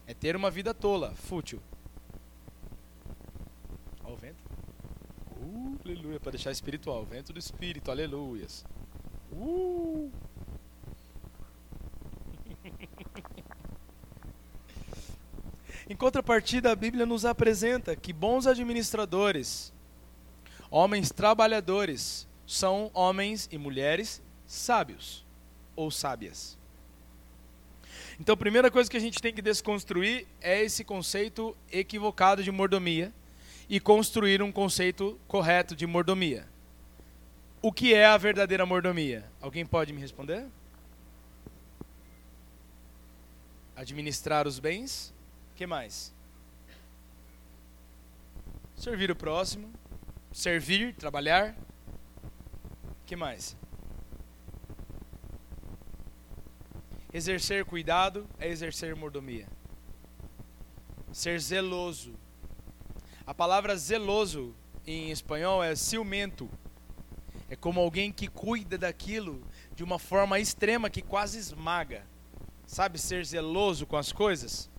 É 0.07 0.15
ter 0.15 0.37
uma 0.37 0.53
vida 0.53 0.73
tola, 0.73 1.17
fútil. 1.17 1.61
aleluia, 5.85 6.21
para 6.21 6.31
deixar 6.31 6.53
espiritual. 6.53 7.05
Vento 7.05 7.33
do 7.33 7.41
Espírito, 7.41 7.91
aleluias. 7.91 8.65
Uh! 9.32 10.11
em 15.88 15.97
contrapartida, 15.97 16.73
a 16.73 16.76
Bíblia 16.76 17.06
nos 17.06 17.25
apresenta 17.25 17.97
que 17.97 18.12
bons 18.12 18.47
administradores, 18.47 19.73
homens 20.70 21.11
trabalhadores, 21.11 22.28
são 22.47 22.90
homens 22.94 23.49
e 23.52 23.58
mulheres 23.58 24.23
sábios 24.47 25.25
ou 25.76 25.90
sábias. 25.90 26.58
Então, 28.20 28.32
a 28.32 28.37
primeira 28.37 28.70
coisa 28.70 28.90
que 28.90 28.97
a 28.97 29.00
gente 29.00 29.20
tem 29.20 29.32
que 29.32 29.42
desconstruir 29.42 30.26
é 30.40 30.64
esse 30.64 30.82
conceito 30.82 31.56
equivocado 31.70 32.42
de 32.42 32.50
mordomia 32.50 33.12
e 33.68 33.78
construir 33.78 34.42
um 34.42 34.50
conceito 34.50 35.18
correto 35.28 35.76
de 35.76 35.87
mordomia. 35.87 36.47
O 37.61 37.73
que 37.73 37.95
é 37.95 38.07
a 38.07 38.17
verdadeira 38.17 38.65
mordomia? 38.65 39.31
Alguém 39.41 39.67
pode 39.67 39.93
me 39.93 40.00
responder? 40.00 40.47
Administrar 43.75 44.47
os 44.47 44.59
bens. 44.59 45.15
que 45.55 45.67
mais? 45.67 46.15
Servir 48.77 49.11
o 49.11 49.17
próximo. 49.17 49.73
Servir, 50.33 50.95
trabalhar. 50.95 51.57
que 53.07 53.17
mais? 53.17 53.57
Exercer 57.12 57.65
cuidado 57.65 58.29
é 58.38 58.49
exercer 58.49 58.95
mordomia. 58.95 59.49
Ser 61.12 61.41
zeloso 61.41 62.15
a 63.29 63.35
palavra 63.35 63.77
zeloso 63.77 64.55
em 64.87 65.11
espanhol 65.11 65.62
é 65.62 65.77
ciumento. 65.77 66.49
É 67.49 67.57
como 67.57 67.81
alguém 67.81 68.12
que 68.12 68.28
cuida 68.28 68.76
daquilo 68.76 69.43
de 69.75 69.83
uma 69.83 69.99
forma 69.99 70.38
extrema 70.38 70.90
que 70.90 71.02
quase 71.02 71.38
esmaga. 71.38 72.05
Sabe 72.67 72.99
ser 72.99 73.25
zeloso 73.25 73.87
com 73.87 73.97
as 73.97 74.12
coisas? 74.12 74.71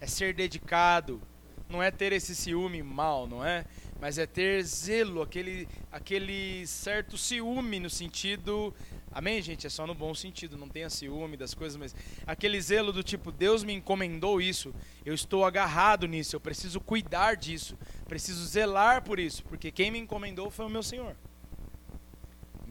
É 0.00 0.06
ser 0.06 0.34
dedicado. 0.34 1.20
Não 1.68 1.82
é 1.82 1.90
ter 1.90 2.12
esse 2.12 2.34
ciúme 2.34 2.82
mal, 2.82 3.26
não 3.26 3.44
é? 3.44 3.64
Mas 4.00 4.16
é 4.16 4.26
ter 4.26 4.62
zelo, 4.62 5.22
aquele, 5.22 5.68
aquele 5.90 6.66
certo 6.66 7.18
ciúme 7.18 7.80
no 7.80 7.90
sentido 7.90 8.74
Amém, 9.10 9.40
gente? 9.40 9.66
É 9.66 9.70
só 9.70 9.86
no 9.86 9.94
bom 9.94 10.14
sentido, 10.14 10.56
não 10.56 10.68
tenha 10.68 10.90
ciúme 10.90 11.36
das 11.36 11.54
coisas, 11.54 11.76
mas 11.76 11.94
aquele 12.26 12.60
zelo 12.60 12.92
do 12.92 13.02
tipo, 13.02 13.32
Deus 13.32 13.64
me 13.64 13.72
encomendou 13.72 14.40
isso, 14.40 14.74
eu 15.04 15.14
estou 15.14 15.44
agarrado 15.44 16.06
nisso, 16.06 16.36
eu 16.36 16.40
preciso 16.40 16.80
cuidar 16.80 17.34
disso, 17.34 17.76
preciso 18.06 18.44
zelar 18.46 19.02
por 19.02 19.18
isso, 19.18 19.42
porque 19.44 19.72
quem 19.72 19.90
me 19.90 19.98
encomendou 19.98 20.50
foi 20.50 20.66
o 20.66 20.70
meu 20.70 20.82
Senhor. 20.82 21.16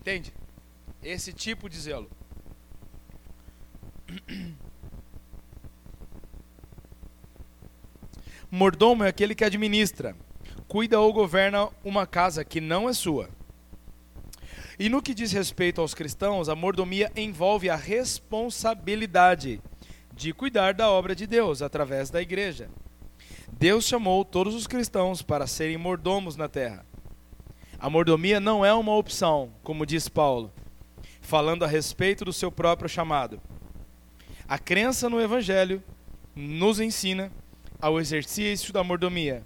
Entende? 0.08 0.34
Esse 1.04 1.34
tipo 1.34 1.70
de 1.70 1.78
zelo. 1.78 2.10
Mordomo 8.50 9.04
é 9.04 9.10
aquele 9.10 9.36
que 9.36 9.44
administra, 9.44 10.16
cuida 10.66 10.98
ou 10.98 11.12
governa 11.12 11.68
uma 11.84 12.08
casa 12.08 12.46
que 12.46 12.62
não 12.62 12.88
é 12.88 12.94
sua 12.94 13.30
e 14.80 14.90
no 14.90 15.02
que 15.02 15.14
diz 15.14 15.32
respeito 15.32 15.82
aos 15.82 15.96
cristãos, 15.96 16.48
a 16.50 16.56
mordomia 16.56 17.12
envolve 17.16 17.68
a 17.68 17.76
responsabilidade 17.76 19.60
de 20.14 20.32
cuidar 20.32 20.74
da 20.76 20.90
obra 20.90 21.16
de 21.16 21.26
Deus 21.26 21.64
através 21.64 22.12
da 22.12 22.22
igreja. 22.22 22.70
Deus 23.52 23.86
chamou 23.86 24.24
todos 24.24 24.54
os 24.54 24.68
cristãos 24.68 25.24
para 25.24 25.48
serem 25.48 25.78
mordomos 25.78 26.36
na 26.36 26.48
terra. 26.48 26.86
A 27.80 27.92
mordomia 27.92 28.40
não 28.40 28.66
é 28.66 28.74
uma 28.74 28.96
opção, 28.96 29.54
como 29.62 29.86
diz 29.86 30.10
Paulo, 30.10 30.52
falando 31.22 31.64
a 31.64 31.68
respeito 31.68 32.26
do 32.26 32.34
seu 32.34 32.52
próprio 32.52 32.90
chamado. 32.90 33.40
A 34.48 34.58
crença 34.58 35.08
no 35.08 35.22
Evangelho 35.22 35.84
nos 36.36 36.80
ensina 36.80 37.32
ao 37.80 38.00
exercício 38.00 38.74
da 38.74 38.84
mordomia, 38.84 39.46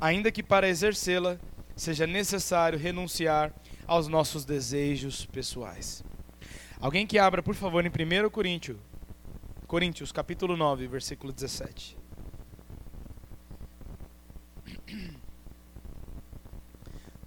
ainda 0.00 0.32
que 0.32 0.42
para 0.42 0.68
exercê-la 0.68 1.38
seja 1.76 2.06
necessário 2.06 2.78
renunciar 2.78 3.52
aos 3.86 4.08
nossos 4.08 4.46
desejos 4.46 5.26
pessoais. 5.26 6.02
Alguém 6.80 7.06
que 7.06 7.18
abra, 7.18 7.42
por 7.42 7.54
favor, 7.54 7.84
em 7.84 7.90
1 7.90 8.30
Coríntios, 8.30 8.78
Coríntios, 9.66 10.10
capítulo 10.12 10.56
9, 10.56 10.86
versículo 10.86 11.30
17. 11.30 11.98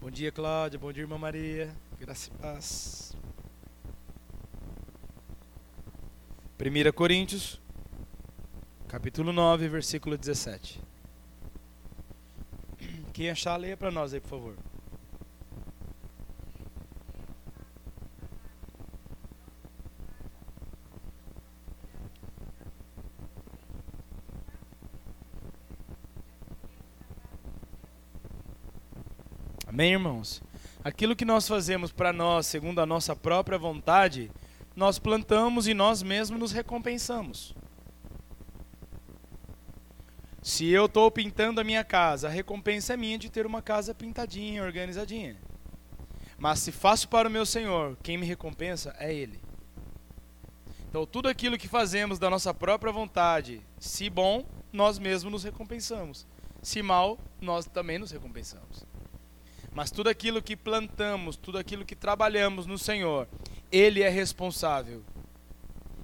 Bom 0.03 0.11
dia, 0.11 0.33
Cláudia. 0.33 0.77
Bom 0.77 0.91
dia, 0.91 1.03
irmã 1.03 1.17
Maria. 1.17 1.73
Graça 1.97 2.29
e 2.29 2.37
paz. 2.37 3.15
1 6.59 6.91
Coríntios, 6.91 7.57
capítulo 8.89 9.31
9, 9.31 9.69
versículo 9.69 10.17
17. 10.17 10.81
Quem 13.13 13.29
achar, 13.29 13.55
leia 13.55 13.77
para 13.77 13.91
nós 13.91 14.13
aí, 14.13 14.19
por 14.19 14.27
favor. 14.27 14.57
Amém, 29.73 29.93
irmãos? 29.93 30.39
Aquilo 30.83 31.15
que 31.15 31.25
nós 31.25 31.47
fazemos 31.47 31.91
para 31.91 32.13
nós, 32.13 32.45
segundo 32.45 32.77
a 32.77 32.85
nossa 32.85 33.15
própria 33.15 33.57
vontade, 33.57 34.29
nós 34.75 34.99
plantamos 34.99 35.67
e 35.67 35.73
nós 35.73 36.03
mesmos 36.03 36.39
nos 36.39 36.51
recompensamos. 36.51 37.55
Se 40.43 40.69
eu 40.69 40.85
estou 40.85 41.09
pintando 41.09 41.59
a 41.59 41.63
minha 41.63 41.83
casa, 41.83 42.27
a 42.27 42.29
recompensa 42.29 42.93
é 42.93 42.97
minha 42.97 43.17
de 43.17 43.31
ter 43.31 43.47
uma 43.47 43.63
casa 43.63 43.95
pintadinha, 43.95 44.63
organizadinha. 44.63 45.37
Mas 46.37 46.59
se 46.59 46.71
faço 46.71 47.09
para 47.09 47.27
o 47.27 47.31
meu 47.31 47.43
Senhor, 47.43 47.97
quem 48.03 48.15
me 48.15 48.27
recompensa 48.27 48.95
é 48.99 49.11
Ele. 49.11 49.41
Então, 50.87 51.03
tudo 51.03 51.27
aquilo 51.27 51.57
que 51.57 51.67
fazemos 51.67 52.19
da 52.19 52.29
nossa 52.29 52.53
própria 52.53 52.93
vontade, 52.93 53.59
se 53.79 54.07
bom, 54.07 54.45
nós 54.71 54.99
mesmos 54.99 55.33
nos 55.33 55.43
recompensamos. 55.43 56.27
Se 56.61 56.83
mal, 56.83 57.17
nós 57.41 57.65
também 57.65 57.97
nos 57.97 58.11
recompensamos. 58.11 58.85
Mas 59.73 59.89
tudo 59.89 60.09
aquilo 60.09 60.41
que 60.41 60.55
plantamos, 60.55 61.35
tudo 61.35 61.57
aquilo 61.57 61.83
que 61.83 61.95
trabalhamos 61.95 62.65
no 62.65 62.77
Senhor, 62.77 63.27
Ele 63.71 64.01
é 64.01 64.09
responsável. 64.09 65.03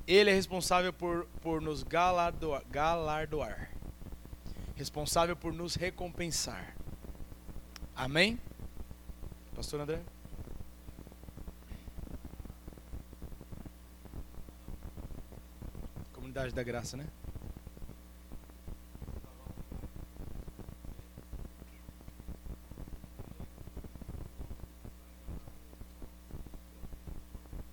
Ele 0.08 0.32
é 0.32 0.34
responsável 0.34 0.92
por, 0.92 1.28
por 1.40 1.62
nos 1.62 1.84
galardoar, 1.84 2.64
galardoar. 2.70 3.70
Responsável 4.76 5.36
por 5.36 5.54
nos 5.54 5.76
recompensar. 5.76 6.76
Amém? 7.96 8.40
Pastor 9.56 9.82
André? 9.82 10.02
Comunidade 16.14 16.54
da 16.54 16.64
Graça, 16.64 16.98
né? 16.98 17.06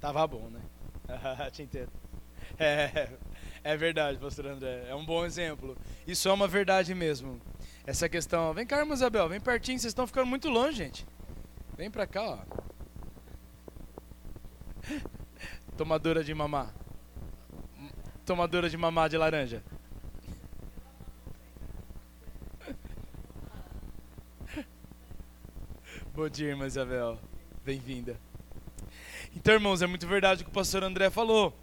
Tava 0.07 0.25
bom, 0.25 0.49
né? 0.51 0.61
Te 1.51 1.65
entendo. 1.65 1.91
É, 2.61 3.09
é 3.65 3.77
verdade, 3.77 4.21
pastor 4.21 4.47
André. 4.47 4.87
É 4.89 4.95
um 4.95 5.05
bom 5.05 5.27
exemplo. 5.27 5.77
Isso 6.07 6.29
é 6.29 6.33
uma 6.33 6.47
verdade 6.47 6.95
mesmo. 6.95 7.41
Essa 7.85 8.09
questão. 8.09 8.55
Vem 8.55 8.65
cá, 8.65 8.79
irmã 8.79 8.95
Isabel, 8.95 9.29
vem 9.29 9.41
pertinho, 9.41 9.81
vocês 9.81 9.91
estão 9.91 10.07
ficando 10.07 10.29
muito 10.29 10.49
longe, 10.49 10.77
gente. 10.77 11.05
Vem 11.77 11.91
pra 11.91 12.07
cá, 12.07 12.23
ó. 12.23 12.39
Tomadora 15.77 16.23
de 16.23 16.33
mamá. 16.33 16.73
Tomadora 18.25 18.71
de 18.71 18.77
mamá 18.77 19.09
de 19.09 19.19
laranja. 19.19 19.61
Bom 26.15 26.29
dia, 26.29 26.51
irmã 26.51 26.65
Isabel. 26.65 27.19
Bem-vinda. 27.65 28.17
Então, 29.37 29.53
irmãos, 29.53 29.83
é 29.83 29.87
muito 29.87 30.07
verdade 30.07 30.41
o 30.41 30.45
que 30.47 30.51
o 30.51 30.55
pastor 30.55 30.83
André 30.83 31.11
falou. 31.11 31.55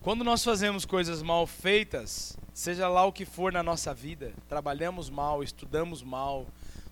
Quando 0.00 0.24
nós 0.24 0.42
fazemos 0.42 0.84
coisas 0.84 1.22
mal 1.22 1.46
feitas, 1.46 2.36
seja 2.52 2.88
lá 2.88 3.06
o 3.06 3.12
que 3.12 3.24
for 3.24 3.52
na 3.52 3.62
nossa 3.62 3.94
vida, 3.94 4.34
trabalhamos 4.48 5.08
mal, 5.08 5.40
estudamos 5.40 6.02
mal, 6.02 6.44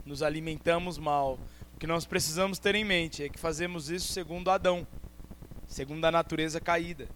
nos 0.07 0.23
alimentamos 0.23 0.99
mal, 0.99 1.37
o 1.75 1.79
que 1.81 1.87
nós 1.87 2.07
precisamos 2.07 2.61
ter 2.61 2.77
em 2.77 2.85
mente 2.85 3.25
é 3.25 3.29
que 3.29 3.39
fazemos 3.39 3.91
isso 3.91 4.13
segundo 4.13 4.53
Adão, 4.53 4.87
segundo 5.67 6.05
a 6.05 6.13
natureza 6.13 6.61
caída, 6.61 7.09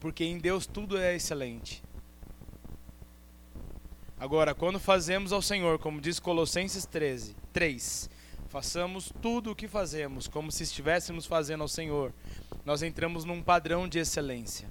porque 0.00 0.24
em 0.24 0.38
Deus 0.38 0.66
tudo 0.66 0.98
é 0.98 1.14
excelente. 1.14 1.84
Agora, 4.18 4.56
quando 4.56 4.80
fazemos 4.80 5.32
ao 5.32 5.40
Senhor, 5.40 5.78
como 5.78 6.00
diz 6.00 6.18
Colossenses 6.18 6.84
13, 6.84 7.36
3, 7.52 8.10
façamos 8.54 9.12
tudo 9.20 9.50
o 9.50 9.56
que 9.56 9.66
fazemos 9.66 10.28
como 10.28 10.52
se 10.52 10.62
estivéssemos 10.62 11.26
fazendo 11.26 11.62
ao 11.62 11.66
Senhor, 11.66 12.14
nós 12.64 12.84
entramos 12.84 13.24
num 13.24 13.42
padrão 13.42 13.88
de 13.88 13.98
excelência. 13.98 14.68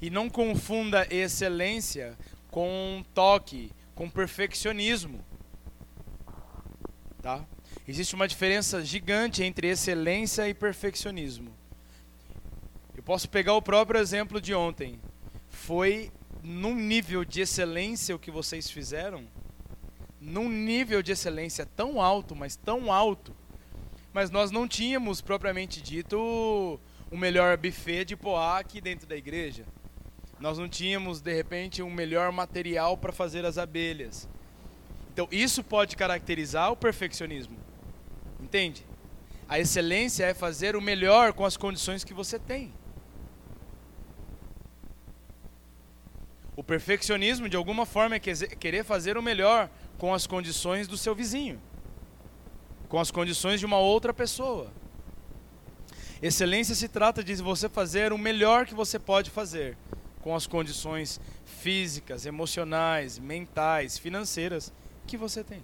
E 0.00 0.10
não 0.10 0.28
confunda 0.28 1.06
excelência 1.08 2.18
com 2.50 3.04
toque, 3.14 3.70
com 3.94 4.10
perfeccionismo. 4.10 5.24
Tá? 7.22 7.46
Existe 7.86 8.16
uma 8.16 8.26
diferença 8.26 8.84
gigante 8.84 9.44
entre 9.44 9.68
excelência 9.68 10.48
e 10.48 10.52
perfeccionismo. 10.52 11.54
Eu 12.96 13.04
posso 13.04 13.28
pegar 13.28 13.54
o 13.54 13.62
próprio 13.62 14.00
exemplo 14.00 14.40
de 14.40 14.52
ontem. 14.52 14.98
Foi 15.48 16.10
num 16.42 16.74
nível 16.74 17.24
de 17.24 17.42
excelência 17.42 18.16
o 18.16 18.18
que 18.18 18.32
vocês 18.32 18.68
fizeram? 18.68 19.28
Num 20.24 20.48
nível 20.48 21.02
de 21.02 21.10
excelência 21.10 21.66
tão 21.66 22.00
alto, 22.00 22.36
mas 22.36 22.54
tão 22.54 22.92
alto. 22.92 23.34
Mas 24.12 24.30
nós 24.30 24.52
não 24.52 24.68
tínhamos 24.68 25.20
propriamente 25.20 25.82
dito 25.82 26.78
o 27.10 27.16
melhor 27.16 27.56
buffet 27.56 28.04
de 28.04 28.16
poá 28.16 28.60
aqui 28.60 28.80
dentro 28.80 29.04
da 29.04 29.16
igreja. 29.16 29.64
Nós 30.38 30.58
não 30.58 30.68
tínhamos, 30.68 31.20
de 31.20 31.34
repente, 31.34 31.82
um 31.82 31.90
melhor 31.90 32.30
material 32.30 32.96
para 32.96 33.12
fazer 33.12 33.44
as 33.44 33.58
abelhas. 33.58 34.28
Então, 35.12 35.26
isso 35.32 35.64
pode 35.64 35.96
caracterizar 35.96 36.70
o 36.70 36.76
perfeccionismo. 36.76 37.56
Entende? 38.40 38.86
A 39.48 39.58
excelência 39.58 40.24
é 40.24 40.34
fazer 40.34 40.76
o 40.76 40.80
melhor 40.80 41.32
com 41.32 41.44
as 41.44 41.56
condições 41.56 42.04
que 42.04 42.14
você 42.14 42.38
tem. 42.38 42.72
O 46.54 46.62
perfeccionismo, 46.62 47.48
de 47.48 47.56
alguma 47.56 47.84
forma, 47.84 48.16
é 48.16 48.20
querer 48.20 48.84
fazer 48.84 49.18
o 49.18 49.22
melhor 49.22 49.68
com 50.02 50.12
as 50.12 50.26
condições 50.26 50.88
do 50.88 50.98
seu 50.98 51.14
vizinho, 51.14 51.62
com 52.88 52.98
as 52.98 53.12
condições 53.12 53.60
de 53.60 53.66
uma 53.66 53.78
outra 53.78 54.12
pessoa. 54.12 54.68
Excelência 56.20 56.74
se 56.74 56.88
trata 56.88 57.22
de 57.22 57.36
você 57.36 57.68
fazer 57.68 58.12
o 58.12 58.18
melhor 58.18 58.66
que 58.66 58.74
você 58.74 58.98
pode 58.98 59.30
fazer 59.30 59.78
com 60.20 60.34
as 60.34 60.44
condições 60.44 61.20
físicas, 61.46 62.26
emocionais, 62.26 63.16
mentais, 63.16 63.96
financeiras 63.96 64.72
que 65.06 65.16
você 65.16 65.44
tem. 65.44 65.62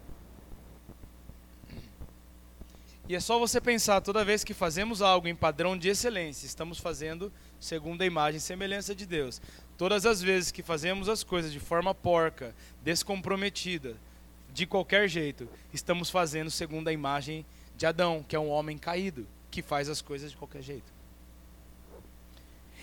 E 3.08 3.16
é 3.16 3.20
só 3.20 3.40
você 3.40 3.60
pensar, 3.60 4.00
toda 4.02 4.24
vez 4.24 4.44
que 4.44 4.54
fazemos 4.54 5.02
algo 5.02 5.26
em 5.26 5.34
padrão 5.34 5.76
de 5.76 5.88
excelência, 5.88 6.46
estamos 6.46 6.78
fazendo 6.78 7.32
segundo 7.58 8.02
a 8.02 8.06
imagem 8.06 8.38
e 8.38 8.40
semelhança 8.40 8.94
de 8.94 9.04
Deus. 9.04 9.42
Todas 9.76 10.06
as 10.06 10.22
vezes 10.22 10.52
que 10.52 10.62
fazemos 10.62 11.08
as 11.08 11.24
coisas 11.24 11.52
de 11.52 11.58
forma 11.58 11.92
porca, 11.92 12.54
descomprometida, 12.84 13.96
de 14.58 14.66
qualquer 14.66 15.08
jeito, 15.08 15.48
estamos 15.72 16.10
fazendo 16.10 16.50
segundo 16.50 16.88
a 16.88 16.92
imagem 16.92 17.46
de 17.76 17.86
Adão, 17.86 18.24
que 18.26 18.34
é 18.34 18.40
um 18.40 18.50
homem 18.50 18.76
caído, 18.76 19.24
que 19.52 19.62
faz 19.62 19.88
as 19.88 20.02
coisas 20.02 20.32
de 20.32 20.36
qualquer 20.36 20.62
jeito. 20.62 20.92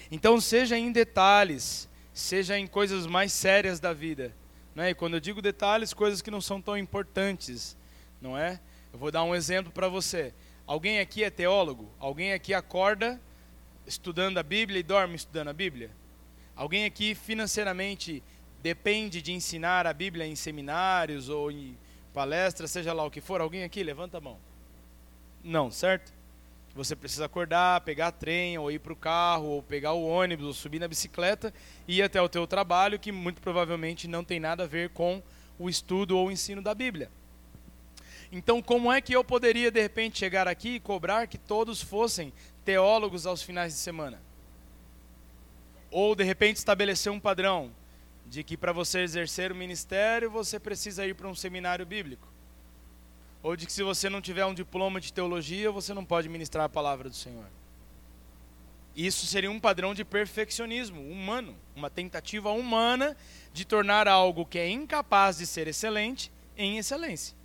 Então, 0.10 0.40
seja 0.40 0.78
em 0.78 0.90
detalhes, 0.90 1.90
seja 2.14 2.58
em 2.58 2.66
coisas 2.66 3.06
mais 3.06 3.34
sérias 3.34 3.78
da 3.82 3.92
vida. 3.92 4.34
Né? 4.74 4.92
E 4.92 4.96
quando 4.96 5.16
eu 5.16 5.20
digo 5.20 5.42
detalhes, 5.42 5.94
coisas 5.94 6.22
que 6.22 6.32
não 6.32 6.40
são 6.40 6.62
tão 6.62 6.78
importantes, 6.78 7.76
não 8.22 8.38
é? 8.38 8.62
Eu 8.94 8.98
vou 8.98 9.12
dar 9.12 9.24
um 9.24 9.36
exemplo 9.36 9.70
para 9.70 9.90
você. 9.90 10.34
Alguém 10.66 11.00
aqui 11.02 11.26
é 11.26 11.30
teólogo? 11.30 11.92
Alguém 12.00 12.32
aqui 12.32 12.54
acorda 12.54 13.20
estudando 13.86 14.38
a 14.38 14.44
Bíblia 14.44 14.80
e 14.80 14.84
dorme 14.84 15.16
estudando 15.16 15.50
a 15.50 15.54
Bíblia? 15.54 15.92
Alguém 16.56 16.86
aqui 16.86 17.14
financeiramente 17.14 18.24
depende 18.66 19.22
de 19.22 19.32
ensinar 19.32 19.86
a 19.86 19.94
Bíblia 19.94 20.26
em 20.26 20.36
seminários 20.36 21.30
ou 21.30 21.52
em 21.52 21.78
palestras, 22.12 22.72
seja 22.72 22.94
lá 22.94 23.06
o 23.06 23.12
que 23.12 23.22
for? 23.22 23.40
Alguém 23.40 23.64
aqui? 23.64 23.84
Levanta 23.84 24.18
a 24.18 24.22
mão. 24.22 24.40
Não, 25.44 25.70
certo? 25.70 26.12
Você 26.74 26.96
precisa 26.96 27.26
acordar, 27.26 27.82
pegar 27.82 28.12
trem, 28.12 28.58
ou 28.58 28.72
ir 28.72 28.80
para 28.80 28.92
o 28.92 28.96
carro, 28.96 29.50
ou 29.50 29.62
pegar 29.62 29.94
o 29.94 30.04
ônibus, 30.04 30.48
ou 30.48 30.54
subir 30.54 30.80
na 30.80 30.88
bicicleta 30.88 31.54
e 31.88 32.00
ir 32.00 32.02
até 32.02 32.20
o 32.20 32.28
teu 32.28 32.48
trabalho, 32.48 32.98
que 32.98 33.12
muito 33.12 33.40
provavelmente 33.40 34.08
não 34.08 34.24
tem 34.24 34.40
nada 34.40 34.64
a 34.64 34.68
ver 34.68 34.90
com 34.90 35.22
o 35.60 35.70
estudo 35.70 36.18
ou 36.18 36.30
o 36.30 36.32
ensino 36.32 36.60
da 36.60 36.74
Bíblia. 36.74 37.12
Então, 38.32 38.64
como 38.64 38.92
é 38.92 39.00
que 39.00 39.16
eu 39.16 39.24
poderia 39.24 39.70
de 39.70 39.80
repente 39.80 40.18
chegar 40.18 40.48
aqui 40.48 40.70
e 40.70 40.80
cobrar 40.80 41.28
que 41.28 41.38
todos 41.38 41.84
fossem 41.84 42.34
teólogos 42.66 43.28
aos 43.28 43.44
finais 43.44 43.74
de 43.74 43.80
semana? 43.80 44.20
Ou 45.92 46.16
de 46.16 46.24
repente 46.24 46.58
estabelecer 46.58 47.12
um 47.12 47.20
padrão 47.20 47.72
de 48.26 48.44
que 48.44 48.58
para 48.58 48.72
você 48.72 49.00
exercer 49.00 49.52
o 49.52 49.56
ministério 49.56 50.30
você 50.32 50.60
precisa 50.60 51.06
ir 51.06 51.16
para 51.16 51.28
um 51.28 51.36
seminário 51.36 51.86
bíblico? 51.86 52.36
ou 53.46 53.56
de 53.56 53.68
que 53.68 53.72
se 53.72 53.84
você 53.84 54.10
não 54.10 54.22
tiver 54.22 54.44
um 54.44 54.56
diploma 54.56 55.00
de 55.00 55.14
teologia, 55.14 55.70
você 55.70 55.94
não 55.94 56.04
pode 56.04 56.28
ministrar 56.28 56.66
a 56.66 56.70
palavra 56.70 57.08
do 57.08 57.16
Senhor. 57.16 57.46
Isso 58.96 59.28
seria 59.28 59.52
um 59.52 59.60
padrão 59.60 59.94
de 59.94 60.04
perfeccionismo 60.04 61.00
humano, 61.00 61.56
uma 61.76 61.88
tentativa 61.88 62.50
humana 62.50 63.16
de 63.54 63.64
tornar 63.64 64.08
algo 64.08 64.48
que 64.48 64.58
é 64.58 64.68
incapaz 64.68 65.38
de 65.38 65.46
ser 65.46 65.68
excelente 65.68 66.32
em 66.58 66.80
excelência. 66.80 67.36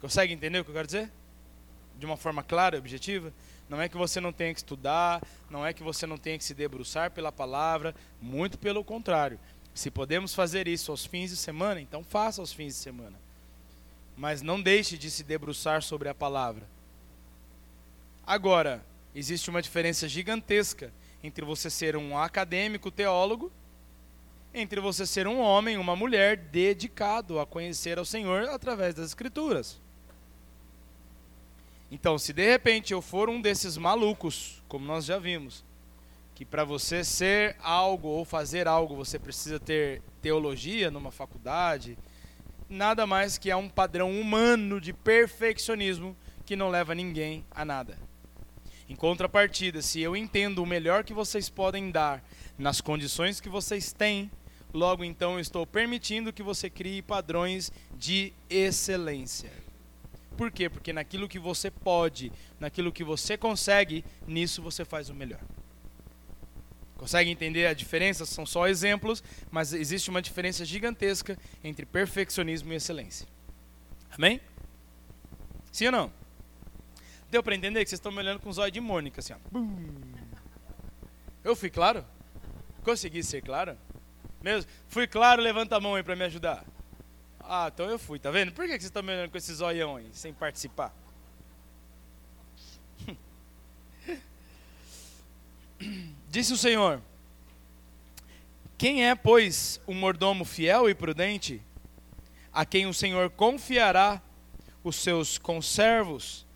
Consegue 0.00 0.32
entender 0.32 0.58
o 0.58 0.64
que 0.64 0.70
eu 0.70 0.74
quero 0.74 0.86
dizer? 0.88 1.08
De 2.00 2.06
uma 2.06 2.16
forma 2.16 2.42
clara 2.42 2.74
e 2.74 2.80
objetiva? 2.80 3.32
Não 3.70 3.80
é 3.80 3.88
que 3.88 3.96
você 3.96 4.20
não 4.20 4.32
tenha 4.32 4.52
que 4.52 4.58
estudar, 4.58 5.22
não 5.48 5.64
é 5.64 5.72
que 5.72 5.84
você 5.84 6.04
não 6.04 6.18
tenha 6.18 6.36
que 6.36 6.42
se 6.42 6.52
debruçar 6.54 7.12
pela 7.12 7.30
palavra, 7.30 7.94
muito 8.20 8.58
pelo 8.58 8.82
contrário. 8.82 9.38
Se 9.72 9.92
podemos 9.92 10.34
fazer 10.34 10.66
isso 10.66 10.90
aos 10.90 11.06
fins 11.06 11.30
de 11.30 11.36
semana, 11.36 11.80
então 11.80 12.02
faça 12.02 12.40
aos 12.40 12.52
fins 12.52 12.74
de 12.74 12.80
semana. 12.80 13.16
Mas 14.16 14.42
não 14.42 14.60
deixe 14.60 14.98
de 14.98 15.08
se 15.08 15.22
debruçar 15.22 15.84
sobre 15.84 16.08
a 16.08 16.14
palavra. 16.14 16.66
Agora, 18.26 18.84
existe 19.14 19.48
uma 19.48 19.62
diferença 19.62 20.08
gigantesca 20.08 20.92
entre 21.22 21.44
você 21.44 21.70
ser 21.70 21.96
um 21.96 22.18
acadêmico 22.18 22.90
teólogo, 22.90 23.52
entre 24.52 24.80
você 24.80 25.06
ser 25.06 25.28
um 25.28 25.38
homem, 25.38 25.78
uma 25.78 25.94
mulher 25.94 26.36
dedicado 26.36 27.38
a 27.38 27.46
conhecer 27.46 27.98
ao 28.00 28.04
Senhor 28.04 28.48
através 28.48 28.96
das 28.96 29.06
Escrituras. 29.10 29.80
Então, 31.90 32.18
se 32.18 32.32
de 32.32 32.48
repente 32.48 32.92
eu 32.92 33.02
for 33.02 33.28
um 33.28 33.40
desses 33.40 33.76
malucos, 33.76 34.62
como 34.68 34.86
nós 34.86 35.04
já 35.04 35.18
vimos, 35.18 35.64
que 36.34 36.44
para 36.44 36.64
você 36.64 37.02
ser 37.02 37.56
algo 37.60 38.08
ou 38.08 38.24
fazer 38.24 38.68
algo 38.68 38.94
você 38.94 39.18
precisa 39.18 39.58
ter 39.58 40.00
teologia 40.22 40.90
numa 40.90 41.10
faculdade, 41.10 41.98
nada 42.68 43.06
mais 43.06 43.36
que 43.36 43.50
é 43.50 43.56
um 43.56 43.68
padrão 43.68 44.18
humano 44.18 44.80
de 44.80 44.92
perfeccionismo 44.92 46.16
que 46.46 46.54
não 46.54 46.70
leva 46.70 46.94
ninguém 46.94 47.44
a 47.50 47.64
nada. 47.64 47.98
Em 48.88 48.94
contrapartida, 48.94 49.82
se 49.82 50.00
eu 50.00 50.16
entendo 50.16 50.62
o 50.62 50.66
melhor 50.66 51.04
que 51.04 51.12
vocês 51.12 51.48
podem 51.48 51.90
dar 51.90 52.24
nas 52.56 52.80
condições 52.80 53.40
que 53.40 53.48
vocês 53.48 53.92
têm, 53.92 54.30
logo 54.72 55.04
então 55.04 55.34
eu 55.34 55.40
estou 55.40 55.66
permitindo 55.66 56.32
que 56.32 56.42
você 56.42 56.70
crie 56.70 57.02
padrões 57.02 57.72
de 57.96 58.32
excelência. 58.48 59.50
Por 60.40 60.50
quê? 60.50 60.70
Porque 60.70 60.90
naquilo 60.90 61.28
que 61.28 61.38
você 61.38 61.70
pode, 61.70 62.32
naquilo 62.58 62.90
que 62.90 63.04
você 63.04 63.36
consegue, 63.36 64.02
nisso 64.26 64.62
você 64.62 64.86
faz 64.86 65.10
o 65.10 65.14
melhor. 65.14 65.38
Consegue 66.96 67.28
entender 67.28 67.66
a 67.66 67.74
diferença? 67.74 68.24
São 68.24 68.46
só 68.46 68.66
exemplos, 68.66 69.22
mas 69.50 69.74
existe 69.74 70.08
uma 70.08 70.22
diferença 70.22 70.64
gigantesca 70.64 71.38
entre 71.62 71.84
perfeccionismo 71.84 72.72
e 72.72 72.76
excelência. 72.76 73.28
Amém? 74.12 74.40
Sim 75.70 75.84
ou 75.84 75.92
não? 75.92 76.12
Deu 77.30 77.42
para 77.42 77.54
entender 77.54 77.84
que 77.84 77.90
vocês 77.90 77.98
estão 77.98 78.10
me 78.10 78.20
olhando 78.20 78.40
com 78.40 78.48
os 78.48 78.56
olhos 78.56 78.72
de 78.72 78.80
Mônica, 78.80 79.20
assim, 79.20 79.34
ó. 79.34 79.58
Eu 81.44 81.54
fui 81.54 81.68
claro? 81.68 82.02
Consegui 82.82 83.22
ser 83.22 83.42
claro? 83.42 83.76
Mesmo? 84.40 84.70
Fui 84.88 85.06
claro, 85.06 85.42
levanta 85.42 85.76
a 85.76 85.80
mão 85.80 85.96
aí 85.96 86.02
para 86.02 86.16
me 86.16 86.24
ajudar. 86.24 86.64
Ah, 87.52 87.68
então 87.74 87.90
eu 87.90 87.98
fui, 87.98 88.16
tá 88.20 88.30
vendo? 88.30 88.52
Por 88.52 88.64
que 88.64 88.70
vocês 88.70 88.84
estão 88.84 89.02
me 89.02 89.12
olhando 89.12 89.28
com 89.28 89.36
esses 89.36 89.60
olhão 89.60 89.96
aí, 89.96 90.08
sem 90.12 90.32
participar? 90.32 90.94
Disse 96.30 96.52
o 96.52 96.56
Senhor: 96.56 97.02
Quem 98.78 99.04
é, 99.04 99.16
pois, 99.16 99.80
o 99.84 99.92
mordomo 99.92 100.44
fiel 100.44 100.88
e 100.88 100.94
prudente, 100.94 101.60
a 102.52 102.64
quem 102.64 102.86
o 102.86 102.94
Senhor 102.94 103.28
confiará 103.30 104.22
os 104.84 104.94
seus 104.94 105.36
conservos 105.36 106.46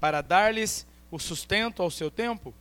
para 0.00 0.22
dar-lhes 0.22 0.84
o 1.08 1.20
sustento 1.20 1.84
ao 1.84 1.90
seu 1.90 2.10
tempo? 2.10 2.52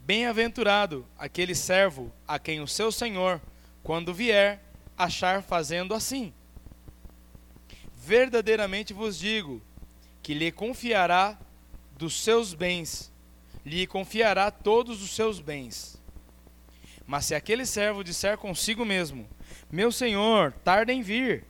Bem-aventurado 0.00 1.06
aquele 1.18 1.54
servo 1.54 2.10
a 2.26 2.38
quem 2.38 2.62
o 2.62 2.66
seu 2.66 2.90
senhor, 2.90 3.38
quando 3.82 4.14
vier, 4.14 4.65
achar 4.96 5.42
fazendo 5.42 5.94
assim. 5.94 6.32
Verdadeiramente 7.96 8.92
vos 8.92 9.18
digo 9.18 9.62
que 10.22 10.34
lhe 10.34 10.52
confiará 10.52 11.38
dos 11.96 12.22
seus 12.22 12.54
bens 12.54 13.12
lhe 13.66 13.84
confiará 13.84 14.48
todos 14.48 15.02
os 15.02 15.10
seus 15.10 15.40
bens. 15.40 16.00
Mas 17.04 17.26
se 17.26 17.34
aquele 17.34 17.66
servo 17.66 18.04
disser 18.04 18.38
consigo 18.38 18.84
mesmo: 18.84 19.28
Meu 19.70 19.90
senhor, 19.90 20.52
tarda 20.64 20.92
em 20.92 21.02
vir, 21.02 21.44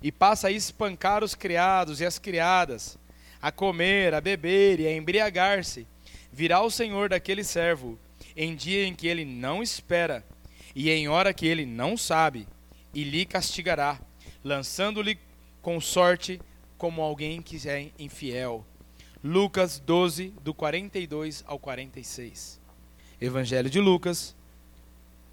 e 0.00 0.12
passa 0.12 0.46
a 0.46 0.52
espancar 0.52 1.24
os 1.24 1.34
criados 1.34 2.00
e 2.00 2.06
as 2.06 2.20
criadas, 2.20 2.96
a 3.42 3.50
comer, 3.50 4.14
a 4.14 4.20
beber 4.20 4.78
e 4.78 4.86
a 4.86 4.96
embriagar-se, 4.96 5.88
virá 6.32 6.60
o 6.62 6.70
senhor 6.70 7.08
daquele 7.08 7.42
servo 7.42 7.98
em 8.36 8.54
dia 8.54 8.86
em 8.86 8.94
que 8.94 9.08
ele 9.08 9.24
não 9.24 9.62
espera 9.62 10.24
e 10.74 10.90
em 10.90 11.08
hora 11.08 11.34
que 11.34 11.46
ele 11.46 11.66
não 11.66 11.96
sabe, 11.96 12.46
e 12.94 13.02
lhe 13.02 13.26
castigará, 13.26 14.00
lançando-lhe 14.42 15.18
com 15.60 15.80
sorte 15.80 16.40
como 16.78 17.02
alguém 17.02 17.42
que 17.42 17.68
é 17.68 17.90
infiel. 17.98 18.64
Lucas 19.22 19.78
12, 19.78 20.34
do 20.42 20.52
42 20.52 21.42
ao 21.46 21.58
46. 21.58 22.60
Evangelho 23.20 23.70
de 23.70 23.80
Lucas, 23.80 24.36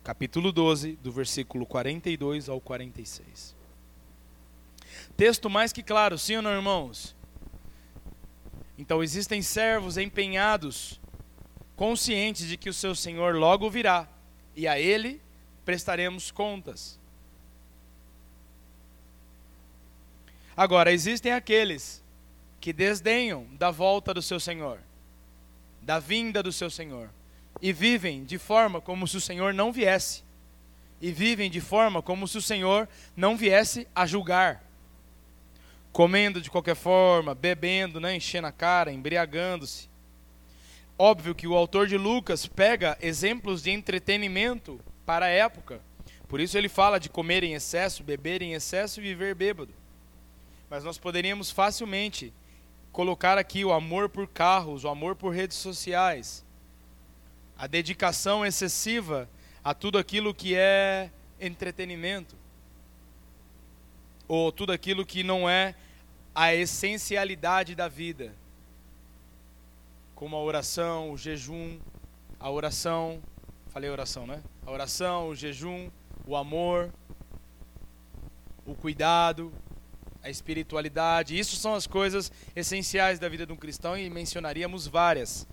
capítulo 0.03 0.51
12, 0.51 0.93
do 1.03 1.11
versículo 1.11 1.65
42 1.65 2.47
ao 2.47 2.61
46. 2.61 3.55
Texto 5.17 5.49
mais 5.49 5.73
que 5.73 5.83
claro, 5.83 6.17
sim 6.17 6.37
ou 6.37 6.41
não, 6.41 6.51
irmãos? 6.51 7.15
Então 8.77 9.03
existem 9.03 9.41
servos 9.41 9.97
empenhados, 9.97 10.99
conscientes 11.75 12.47
de 12.47 12.57
que 12.57 12.69
o 12.69 12.73
seu 12.73 12.95
Senhor 12.95 13.35
logo 13.35 13.69
virá, 13.69 14.07
e 14.55 14.67
a 14.67 14.79
ele 14.79 15.21
prestaremos 15.65 16.31
contas. 16.31 17.00
Agora, 20.55 20.91
existem 20.91 21.31
aqueles 21.31 22.03
que 22.59 22.73
desdenham 22.73 23.47
da 23.53 23.71
volta 23.71 24.13
do 24.13 24.21
seu 24.21 24.39
Senhor, 24.39 24.79
da 25.81 25.97
vinda 25.97 26.43
do 26.43 26.51
seu 26.51 26.69
Senhor, 26.69 27.09
e 27.61 27.73
vivem 27.73 28.23
de 28.23 28.37
forma 28.37 28.79
como 28.79 29.07
se 29.07 29.17
o 29.17 29.21
Senhor 29.21 29.53
não 29.53 29.71
viesse, 29.71 30.23
e 31.01 31.11
vivem 31.11 31.49
de 31.49 31.59
forma 31.59 32.01
como 32.01 32.27
se 32.27 32.37
o 32.37 32.41
Senhor 32.41 32.87
não 33.15 33.35
viesse 33.35 33.87
a 33.95 34.05
julgar, 34.05 34.63
comendo 35.91 36.39
de 36.41 36.51
qualquer 36.51 36.75
forma, 36.75 37.33
bebendo, 37.33 37.99
né, 37.99 38.15
enchendo 38.15 38.47
a 38.47 38.51
cara, 38.51 38.91
embriagando-se. 38.91 39.89
Óbvio 40.97 41.33
que 41.33 41.47
o 41.47 41.55
autor 41.55 41.87
de 41.87 41.97
Lucas 41.97 42.45
pega 42.45 42.97
exemplos 43.01 43.63
de 43.63 43.71
entretenimento 43.71 44.79
para 45.05 45.25
a 45.25 45.29
época. 45.29 45.81
Por 46.27 46.39
isso 46.39 46.57
ele 46.57 46.69
fala 46.69 46.99
de 46.99 47.09
comer 47.09 47.43
em 47.43 47.55
excesso, 47.55 48.03
beber 48.03 48.43
em 48.43 48.53
excesso 48.53 48.99
e 48.99 49.03
viver 49.03 49.33
bêbado. 49.33 49.80
Mas 50.71 50.85
nós 50.85 50.97
poderíamos 50.97 51.51
facilmente 51.51 52.33
colocar 52.93 53.37
aqui 53.37 53.65
o 53.65 53.73
amor 53.73 54.07
por 54.07 54.25
carros, 54.25 54.85
o 54.85 54.87
amor 54.87 55.17
por 55.17 55.33
redes 55.33 55.57
sociais, 55.57 56.45
a 57.57 57.67
dedicação 57.67 58.45
excessiva 58.45 59.29
a 59.61 59.73
tudo 59.73 59.97
aquilo 59.97 60.33
que 60.33 60.55
é 60.55 61.11
entretenimento, 61.41 62.37
ou 64.29 64.49
tudo 64.49 64.71
aquilo 64.71 65.05
que 65.05 65.23
não 65.23 65.49
é 65.49 65.75
a 66.33 66.55
essencialidade 66.55 67.75
da 67.75 67.89
vida, 67.89 68.33
como 70.15 70.37
a 70.37 70.41
oração, 70.41 71.11
o 71.11 71.17
jejum, 71.17 71.81
a 72.39 72.49
oração, 72.49 73.21
falei 73.67 73.89
oração, 73.89 74.25
né? 74.25 74.41
A 74.65 74.71
oração, 74.71 75.27
o 75.27 75.35
jejum, 75.35 75.91
o 76.25 76.33
amor, 76.33 76.93
o 78.65 78.73
cuidado, 78.73 79.51
a 80.23 80.29
espiritualidade. 80.29 81.37
Isso 81.37 81.55
são 81.55 81.73
as 81.73 81.87
coisas 81.87 82.31
essenciais 82.55 83.19
da 83.19 83.29
vida 83.29 83.45
de 83.45 83.53
um 83.53 83.57
cristão 83.57 83.97
e 83.97 84.09
mencionaríamos 84.09 84.87
várias. 84.87 85.47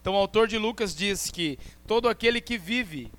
Então, 0.00 0.14
o 0.14 0.16
autor 0.16 0.48
de 0.48 0.56
Lucas 0.56 0.94
diz 0.94 1.30
que 1.30 1.58
todo 1.86 2.08
aquele 2.08 2.40
que 2.40 2.56
vive 2.56 3.12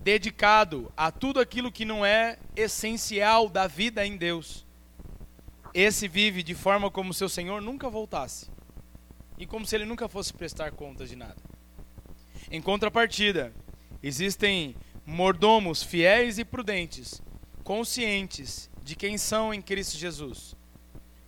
dedicado 0.00 0.92
a 0.96 1.10
tudo 1.10 1.40
aquilo 1.40 1.72
que 1.72 1.84
não 1.84 2.04
é 2.04 2.38
essencial 2.54 3.48
da 3.48 3.66
vida 3.66 4.06
em 4.06 4.16
Deus, 4.16 4.66
esse 5.74 6.08
vive 6.08 6.42
de 6.42 6.54
forma 6.54 6.90
como 6.90 7.12
se 7.12 7.24
o 7.24 7.28
Senhor 7.28 7.60
nunca 7.60 7.88
voltasse 7.88 8.50
e 9.38 9.46
como 9.46 9.66
se 9.66 9.76
ele 9.76 9.84
nunca 9.84 10.08
fosse 10.08 10.32
prestar 10.32 10.72
contas 10.72 11.08
de 11.08 11.16
nada. 11.16 11.36
Em 12.50 12.60
contrapartida, 12.60 13.52
existem 14.02 14.74
mordomos 15.04 15.82
fiéis 15.82 16.38
e 16.38 16.44
prudentes, 16.44 17.22
conscientes 17.62 18.67
de 18.88 18.96
quem 18.96 19.18
são 19.18 19.52
em 19.52 19.60
Cristo 19.60 19.98
Jesus, 19.98 20.56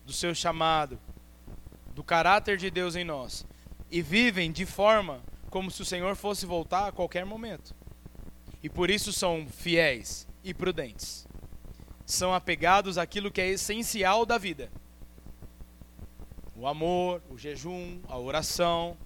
do 0.06 0.14
seu 0.14 0.34
chamado, 0.34 0.98
do 1.94 2.02
caráter 2.02 2.56
de 2.56 2.70
Deus 2.70 2.96
em 2.96 3.04
nós, 3.04 3.46
e 3.90 4.00
vivem 4.00 4.50
de 4.50 4.64
forma 4.64 5.20
como 5.50 5.70
se 5.70 5.82
o 5.82 5.84
Senhor 5.84 6.16
fosse 6.16 6.46
voltar 6.46 6.88
a 6.88 6.92
qualquer 6.92 7.26
momento. 7.26 7.74
E 8.62 8.70
por 8.70 8.88
isso 8.88 9.12
são 9.12 9.46
fiéis 9.46 10.26
e 10.42 10.54
prudentes. 10.54 11.28
São 12.06 12.32
apegados 12.32 12.96
àquilo 12.96 13.30
que 13.30 13.42
é 13.42 13.48
essencial 13.50 14.24
da 14.24 14.38
vida: 14.38 14.72
o 16.56 16.66
amor, 16.66 17.20
o 17.28 17.36
jejum, 17.36 18.00
a 18.08 18.18
oração, 18.18 18.96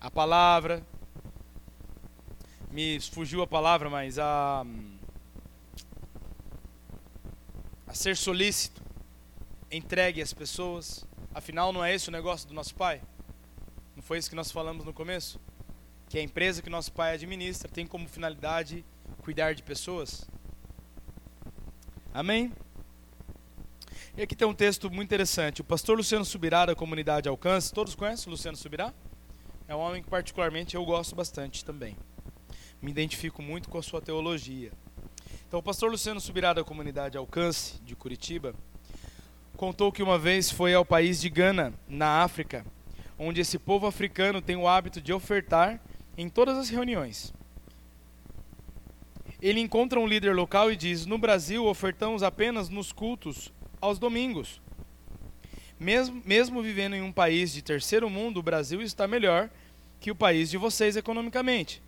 a 0.00 0.10
palavra. 0.10 0.84
Me 2.72 2.98
fugiu 3.00 3.40
a 3.40 3.46
palavra, 3.46 3.88
mas 3.88 4.18
a 4.18 4.66
a 7.90 7.94
ser 7.94 8.16
solícito, 8.16 8.80
entregue 9.68 10.22
às 10.22 10.32
pessoas. 10.32 11.04
Afinal, 11.34 11.72
não 11.72 11.84
é 11.84 11.92
esse 11.92 12.08
o 12.08 12.12
negócio 12.12 12.46
do 12.46 12.54
nosso 12.54 12.72
pai? 12.72 13.02
Não 13.96 14.02
foi 14.02 14.18
isso 14.18 14.30
que 14.30 14.36
nós 14.36 14.52
falamos 14.52 14.84
no 14.84 14.92
começo? 14.92 15.40
Que 16.08 16.16
a 16.16 16.22
empresa 16.22 16.62
que 16.62 16.70
nosso 16.70 16.92
pai 16.92 17.14
administra 17.14 17.68
tem 17.68 17.88
como 17.88 18.08
finalidade 18.08 18.84
cuidar 19.24 19.56
de 19.56 19.64
pessoas? 19.64 20.24
Amém? 22.14 22.52
E 24.16 24.22
aqui 24.22 24.36
tem 24.36 24.46
um 24.46 24.54
texto 24.54 24.88
muito 24.88 25.08
interessante. 25.08 25.60
O 25.60 25.64
pastor 25.64 25.96
Luciano 25.96 26.24
Subirá, 26.24 26.66
da 26.66 26.76
comunidade 26.76 27.28
Alcance, 27.28 27.74
todos 27.74 27.96
conhecem 27.96 28.28
o 28.28 28.30
Luciano 28.30 28.56
Subirá? 28.56 28.94
É 29.66 29.74
um 29.74 29.80
homem 29.80 30.00
que, 30.00 30.08
particularmente, 30.08 30.76
eu 30.76 30.84
gosto 30.84 31.16
bastante 31.16 31.64
também. 31.64 31.96
Me 32.80 32.92
identifico 32.92 33.42
muito 33.42 33.68
com 33.68 33.78
a 33.78 33.82
sua 33.82 34.00
teologia. 34.00 34.70
Então, 35.50 35.58
o 35.58 35.62
pastor 35.64 35.90
Luciano 35.90 36.20
Subirá, 36.20 36.52
da 36.52 36.62
comunidade 36.62 37.18
Alcance, 37.18 37.82
de 37.82 37.96
Curitiba, 37.96 38.54
contou 39.56 39.90
que 39.90 40.00
uma 40.00 40.16
vez 40.16 40.48
foi 40.48 40.72
ao 40.72 40.84
país 40.84 41.20
de 41.20 41.28
Gana, 41.28 41.74
na 41.88 42.22
África, 42.22 42.64
onde 43.18 43.40
esse 43.40 43.58
povo 43.58 43.84
africano 43.84 44.40
tem 44.40 44.54
o 44.54 44.68
hábito 44.68 45.00
de 45.00 45.12
ofertar 45.12 45.80
em 46.16 46.28
todas 46.28 46.56
as 46.56 46.68
reuniões. 46.68 47.34
Ele 49.42 49.58
encontra 49.58 49.98
um 49.98 50.06
líder 50.06 50.36
local 50.36 50.70
e 50.70 50.76
diz: 50.76 51.04
No 51.04 51.18
Brasil, 51.18 51.66
ofertamos 51.66 52.22
apenas 52.22 52.68
nos 52.68 52.92
cultos 52.92 53.52
aos 53.80 53.98
domingos. 53.98 54.62
mesmo, 55.80 56.22
mesmo 56.24 56.62
vivendo 56.62 56.94
em 56.94 57.02
um 57.02 57.10
país 57.10 57.52
de 57.52 57.60
terceiro 57.60 58.08
mundo, 58.08 58.38
o 58.38 58.42
Brasil 58.44 58.80
está 58.80 59.08
melhor 59.08 59.50
que 59.98 60.12
o 60.12 60.14
país 60.14 60.48
de 60.48 60.56
vocês 60.56 60.94
economicamente. 60.94 61.82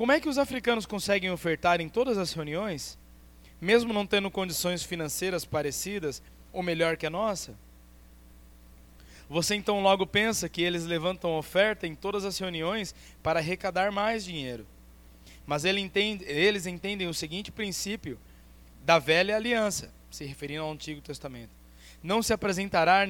Como 0.00 0.12
é 0.12 0.18
que 0.18 0.30
os 0.30 0.38
africanos 0.38 0.86
conseguem 0.86 1.30
ofertar 1.30 1.78
em 1.78 1.86
todas 1.86 2.16
as 2.16 2.32
reuniões, 2.32 2.98
mesmo 3.60 3.92
não 3.92 4.06
tendo 4.06 4.30
condições 4.30 4.82
financeiras 4.82 5.44
parecidas 5.44 6.22
ou 6.54 6.62
melhor 6.62 6.96
que 6.96 7.04
a 7.04 7.10
nossa? 7.10 7.54
Você 9.28 9.54
então 9.54 9.82
logo 9.82 10.06
pensa 10.06 10.48
que 10.48 10.62
eles 10.62 10.86
levantam 10.86 11.36
oferta 11.36 11.86
em 11.86 11.94
todas 11.94 12.24
as 12.24 12.38
reuniões 12.38 12.94
para 13.22 13.40
arrecadar 13.40 13.92
mais 13.92 14.24
dinheiro. 14.24 14.66
Mas 15.44 15.66
ele 15.66 15.80
entende, 15.80 16.24
eles 16.24 16.64
entendem 16.64 17.06
o 17.06 17.12
seguinte 17.12 17.52
princípio 17.52 18.18
da 18.82 18.98
velha 18.98 19.36
aliança, 19.36 19.92
se 20.10 20.24
referindo 20.24 20.62
ao 20.62 20.72
Antigo 20.72 21.02
Testamento. 21.02 21.50
Não 22.02 22.22
se 22.22 22.32
apresentará 22.32 23.06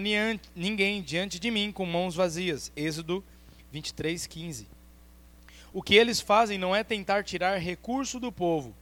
ninguém 0.56 1.02
diante 1.02 1.38
de 1.38 1.52
mim 1.52 1.70
com 1.70 1.86
mãos 1.86 2.16
vazias. 2.16 2.72
Êxodo 2.74 3.22
23, 3.70 4.26
15. 4.26 4.79
O 5.72 5.82
que 5.82 5.94
eles 5.94 6.20
fazem 6.20 6.58
não 6.58 6.74
é 6.74 6.82
tentar 6.82 7.24
tirar 7.24 7.58
recurso 7.58 8.18
do 8.18 8.32
povo. 8.32 8.74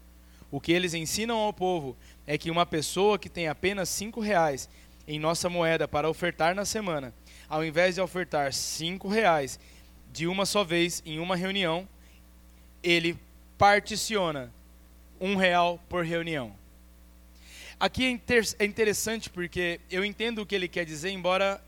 O 0.50 0.60
que 0.60 0.72
eles 0.72 0.94
ensinam 0.94 1.36
ao 1.38 1.52
povo 1.52 1.96
é 2.26 2.38
que 2.38 2.50
uma 2.50 2.64
pessoa 2.64 3.18
que 3.18 3.28
tem 3.28 3.48
apenas 3.48 3.88
cinco 3.88 4.20
reais 4.20 4.68
em 5.06 5.18
nossa 5.18 5.48
moeda 5.48 5.86
para 5.86 6.08
ofertar 6.08 6.54
na 6.54 6.64
semana 6.64 7.12
ao 7.48 7.64
invés 7.64 7.94
de 7.94 8.00
ofertar 8.00 8.52
cinco 8.52 9.08
reais 9.08 9.58
de 10.12 10.26
uma 10.26 10.44
só 10.44 10.62
vez 10.62 11.02
em 11.06 11.18
uma 11.18 11.34
reunião, 11.34 11.88
ele 12.82 13.16
particiona 13.56 14.52
um 15.20 15.34
real 15.34 15.80
por 15.88 16.04
reunião. 16.04 16.54
Aqui 17.80 18.04
é, 18.04 18.10
inter 18.10 18.44
é 18.58 18.64
interessante 18.64 19.30
porque 19.30 19.80
eu 19.90 20.04
entendo 20.04 20.42
o 20.42 20.46
que 20.46 20.54
ele 20.54 20.68
quer 20.68 20.84
dizer, 20.84 21.10
embora 21.10 21.62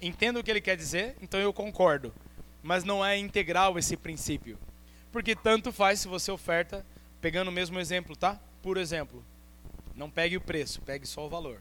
entenda 0.00 0.40
o 0.40 0.44
que 0.44 0.50
ele 0.50 0.60
quer 0.60 0.76
dizer, 0.76 1.16
então 1.20 1.38
eu 1.38 1.52
concordo. 1.52 2.14
Mas 2.62 2.84
não 2.84 3.04
é 3.04 3.16
integral 3.16 3.78
esse 3.78 3.96
princípio. 3.96 4.58
Porque 5.10 5.34
tanto 5.34 5.72
faz 5.72 6.00
se 6.00 6.08
você 6.08 6.30
oferta, 6.30 6.86
pegando 7.20 7.48
o 7.48 7.52
mesmo 7.52 7.78
exemplo, 7.78 8.14
tá? 8.14 8.40
Por 8.62 8.76
exemplo, 8.76 9.24
não 9.94 10.10
pegue 10.10 10.36
o 10.36 10.40
preço, 10.40 10.80
pegue 10.82 11.06
só 11.06 11.26
o 11.26 11.30
valor. 11.30 11.60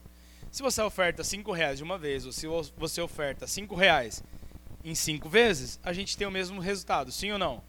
Se 0.51 0.61
você 0.61 0.81
oferta 0.81 1.23
cinco 1.23 1.51
reais 1.51 1.77
de 1.77 1.83
uma 1.83 1.97
vez, 1.97 2.25
ou 2.25 2.31
se 2.31 2.47
você 2.75 3.01
oferta 3.01 3.45
cinco 3.47 3.75
reais 3.75 4.23
em 4.83 4.95
cinco 4.95 5.29
vezes, 5.29 5.79
a 5.83 5.93
gente 5.93 6.17
tem 6.17 6.27
o 6.27 6.31
mesmo 6.31 6.59
resultado, 6.59 7.11
sim 7.11 7.31
ou 7.31 7.37
não? 7.37 7.61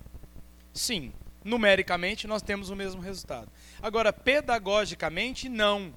Sim. 0.73 1.13
Numericamente, 1.43 2.27
nós 2.27 2.43
temos 2.43 2.69
o 2.69 2.77
mesmo 2.77 3.01
resultado. 3.01 3.51
Agora, 3.81 4.13
pedagogicamente, 4.13 5.49
não. 5.49 5.95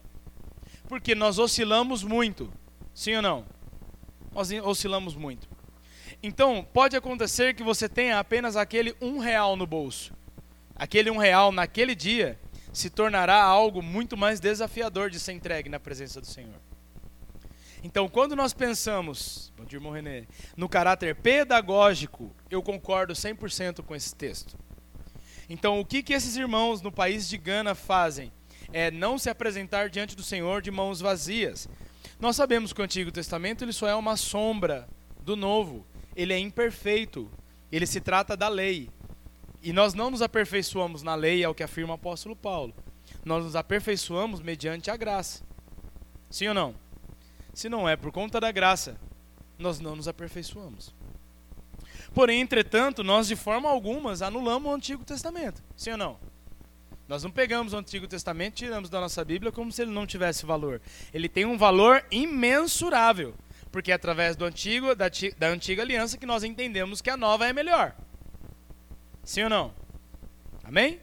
Porque 0.88 1.14
nós 1.14 1.38
oscilamos 1.38 2.04
muito. 2.04 2.52
Sim 2.94 3.16
ou 3.16 3.22
não? 3.22 3.46
Nós 4.32 4.52
oscilamos 4.52 5.16
muito. 5.16 5.50
Então, 6.26 6.66
pode 6.72 6.96
acontecer 6.96 7.54
que 7.54 7.62
você 7.62 7.90
tenha 7.90 8.18
apenas 8.18 8.56
aquele 8.56 8.96
um 9.02 9.20
real 9.20 9.58
no 9.58 9.68
bolso. 9.68 10.14
Aquele 10.74 11.12
um 11.12 11.18
real 11.18 11.52
naquele 11.52 11.94
dia 11.94 12.40
se 12.72 12.90
tornará 12.90 13.44
algo 13.44 13.82
muito 13.82 14.16
mais 14.16 14.40
desafiador 14.40 15.10
de 15.10 15.20
ser 15.20 15.34
entregue 15.34 15.68
na 15.68 15.82
presença 15.82 16.22
do 16.22 16.26
Senhor. 16.26 16.56
Então, 17.84 18.08
quando 18.08 18.38
nós 18.38 18.54
pensamos, 18.54 19.52
bom 19.58 19.66
dia, 19.66 19.76
irmão 19.76 19.92
René, 19.92 20.26
no 20.56 20.70
caráter 20.70 21.14
pedagógico, 21.14 22.34
eu 22.50 22.64
concordo 22.64 23.12
100% 23.12 23.84
com 23.84 23.94
esse 23.94 24.16
texto. 24.16 24.58
Então, 25.50 25.82
o 25.82 25.86
que, 25.86 26.02
que 26.02 26.14
esses 26.14 26.38
irmãos 26.38 26.82
no 26.82 26.90
país 26.92 27.28
de 27.28 27.38
Gana 27.38 27.76
fazem? 27.76 28.32
É 28.72 28.90
não 28.90 29.18
se 29.18 29.30
apresentar 29.30 29.90
diante 29.90 30.16
do 30.16 30.24
Senhor 30.24 30.62
de 30.62 30.72
mãos 30.72 31.02
vazias. 31.02 31.68
Nós 32.18 32.38
sabemos 32.38 32.72
que 32.72 32.80
o 32.80 32.84
Antigo 32.86 33.12
Testamento 33.12 33.66
ele 33.66 33.74
só 33.74 33.90
é 33.90 33.94
uma 33.94 34.16
sombra 34.16 34.88
do 35.22 35.36
Novo. 35.36 35.86
Ele 36.16 36.34
é 36.34 36.40
imperfeito. 36.40 37.30
Ele 37.72 37.86
se 37.86 38.00
trata 38.00 38.36
da 38.38 38.48
lei. 38.48 38.90
E 39.62 39.72
nós 39.72 39.94
não 39.94 40.12
nos 40.12 40.22
aperfeiçoamos 40.22 41.04
na 41.04 41.16
lei, 41.16 41.44
é 41.44 41.50
o 41.50 41.56
que 41.56 41.64
afirma 41.64 41.94
o 41.94 41.96
apóstolo 41.96 42.36
Paulo. 42.36 42.74
Nós 43.24 43.46
nos 43.46 43.56
aperfeiçoamos 43.56 44.42
mediante 44.42 44.92
a 44.92 44.98
graça. 44.98 45.44
Sim 46.30 46.50
ou 46.50 46.54
não? 46.54 46.76
Se 47.54 47.70
não 47.70 47.88
é 47.88 47.96
por 47.96 48.12
conta 48.12 48.40
da 48.42 48.52
graça, 48.52 48.98
nós 49.58 49.80
não 49.80 49.96
nos 49.96 50.08
aperfeiçoamos. 50.08 50.94
Porém, 52.14 52.42
entretanto, 52.42 53.04
nós 53.04 53.28
de 53.28 53.36
forma 53.36 53.70
alguma 53.70 54.14
anulamos 54.26 54.72
o 54.72 54.76
Antigo 54.76 55.06
Testamento. 55.06 55.64
Sim 55.76 55.92
ou 55.92 55.98
não? 55.98 56.20
Nós 57.08 57.24
não 57.24 57.32
pegamos 57.32 57.74
o 57.74 57.78
Antigo 57.78 58.08
Testamento 58.08 58.54
e 58.54 58.66
tiramos 58.66 58.90
da 58.90 59.00
nossa 59.00 59.24
Bíblia 59.24 59.52
como 59.52 59.72
se 59.72 59.82
ele 59.82 59.92
não 59.92 60.08
tivesse 60.08 60.46
valor. 60.46 60.82
Ele 61.14 61.30
tem 61.30 61.46
um 61.46 61.58
valor 61.58 62.04
imensurável. 62.10 63.36
Porque 63.74 63.92
é 63.92 63.96
através 63.96 64.36
do 64.36 64.46
antigo, 64.46 64.94
da, 64.94 65.06
da 65.36 65.48
antiga 65.48 65.82
aliança 65.82 66.16
que 66.16 66.28
nós 66.28 66.44
entendemos 66.44 67.02
que 67.02 67.10
a 67.10 67.18
nova 67.18 67.48
é 67.48 67.52
melhor. 67.52 67.96
Sim 69.24 69.46
ou 69.46 69.50
não? 69.50 69.74
Amém? 70.64 71.00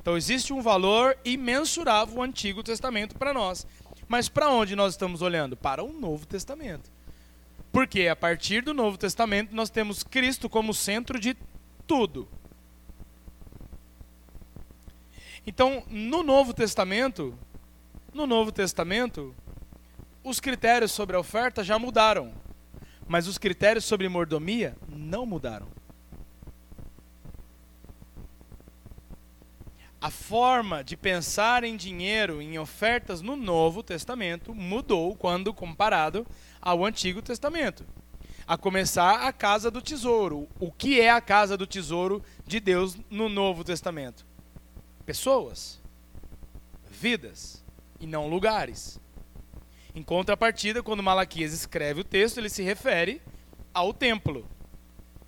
Então 0.00 0.16
existe 0.16 0.52
um 0.52 0.62
valor 0.62 1.18
imensurável 1.24 2.18
o 2.18 2.22
Antigo 2.22 2.62
Testamento 2.62 3.16
para 3.16 3.34
nós. 3.34 3.66
Mas 4.06 4.28
para 4.28 4.48
onde 4.48 4.76
nós 4.76 4.94
estamos 4.94 5.22
olhando? 5.22 5.56
Para 5.56 5.82
o 5.82 5.92
Novo 5.92 6.24
Testamento. 6.24 6.88
Porque 7.72 8.06
a 8.06 8.14
partir 8.14 8.62
do 8.62 8.72
Novo 8.72 8.96
Testamento 8.96 9.52
nós 9.52 9.68
temos 9.68 10.04
Cristo 10.04 10.48
como 10.48 10.72
centro 10.72 11.18
de 11.18 11.36
tudo. 11.84 12.28
Então, 15.44 15.82
no 15.90 16.22
Novo 16.22 16.54
Testamento, 16.54 17.36
no 18.14 18.24
Novo 18.24 18.52
Testamento, 18.52 19.34
os 20.28 20.40
critérios 20.40 20.92
sobre 20.92 21.16
a 21.16 21.20
oferta 21.20 21.64
já 21.64 21.78
mudaram, 21.78 22.32
mas 23.06 23.26
os 23.26 23.38
critérios 23.38 23.84
sobre 23.84 24.08
mordomia 24.08 24.76
não 24.88 25.24
mudaram. 25.24 25.78
a 30.00 30.10
forma 30.10 30.84
de 30.84 30.96
pensar 30.96 31.64
em 31.64 31.76
dinheiro, 31.76 32.40
em 32.40 32.58
ofertas 32.58 33.20
no 33.20 33.34
Novo 33.34 33.82
Testamento 33.82 34.54
mudou 34.54 35.16
quando 35.16 35.52
comparado 35.52 36.26
ao 36.60 36.84
Antigo 36.84 37.20
Testamento. 37.20 37.84
A 38.46 38.56
começar 38.56 39.26
a 39.26 39.32
casa 39.32 39.70
do 39.70 39.82
tesouro. 39.82 40.48
O 40.58 40.72
que 40.72 41.00
é 41.00 41.10
a 41.10 41.20
casa 41.20 41.56
do 41.56 41.66
tesouro 41.66 42.22
de 42.46 42.60
Deus 42.60 42.96
no 43.10 43.28
Novo 43.28 43.62
Testamento? 43.64 44.24
Pessoas, 45.04 45.80
vidas 46.90 47.62
e 48.00 48.06
não 48.06 48.28
lugares. 48.28 48.98
Em 49.94 50.02
contrapartida, 50.02 50.82
quando 50.82 51.02
Malaquias 51.02 51.52
escreve 51.52 52.00
o 52.00 52.04
texto, 52.04 52.38
ele 52.38 52.48
se 52.48 52.62
refere 52.62 53.20
ao 53.72 53.92
templo, 53.92 54.46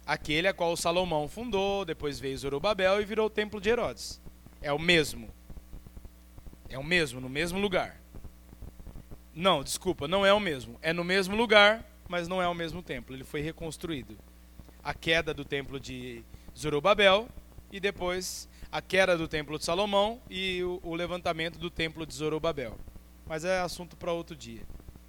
aquele 0.06 0.48
a 0.48 0.54
qual 0.54 0.76
Salomão 0.76 1.28
fundou, 1.28 1.84
depois 1.84 2.20
veio 2.20 2.36
Zorobabel 2.36 3.00
e 3.00 3.04
virou 3.04 3.26
o 3.26 3.30
templo 3.30 3.60
de 3.60 3.70
Herodes. 3.70 4.20
É 4.60 4.72
o 4.72 4.78
mesmo. 4.78 5.28
É 6.68 6.78
o 6.78 6.84
mesmo, 6.84 7.20
no 7.20 7.28
mesmo 7.28 7.58
lugar. 7.58 8.00
Não, 9.34 9.62
desculpa, 9.62 10.06
não 10.06 10.26
é 10.26 10.32
o 10.32 10.40
mesmo. 10.40 10.76
É 10.82 10.92
no 10.92 11.04
mesmo 11.04 11.36
lugar, 11.36 11.84
mas 12.08 12.28
não 12.28 12.42
é 12.42 12.48
o 12.48 12.54
mesmo 12.54 12.82
templo. 12.82 13.14
Ele 13.14 13.24
foi 13.24 13.40
reconstruído. 13.40 14.18
A 14.82 14.92
queda 14.92 15.32
do 15.32 15.44
templo 15.44 15.78
de 15.78 16.24
Zorobabel 16.56 17.28
e 17.72 17.78
depois 17.78 18.48
a 18.70 18.82
queda 18.82 19.16
do 19.16 19.28
templo 19.28 19.58
de 19.58 19.64
Salomão 19.64 20.20
e 20.28 20.62
o, 20.62 20.80
o 20.82 20.94
levantamento 20.94 21.58
do 21.58 21.70
templo 21.70 22.04
de 22.04 22.14
Zorobabel. 22.14 22.76
Mas 23.30 23.44
é 23.44 23.60
assunto 23.60 23.96
para 23.96 24.12
outro 24.12 24.34
dia. 24.34 24.66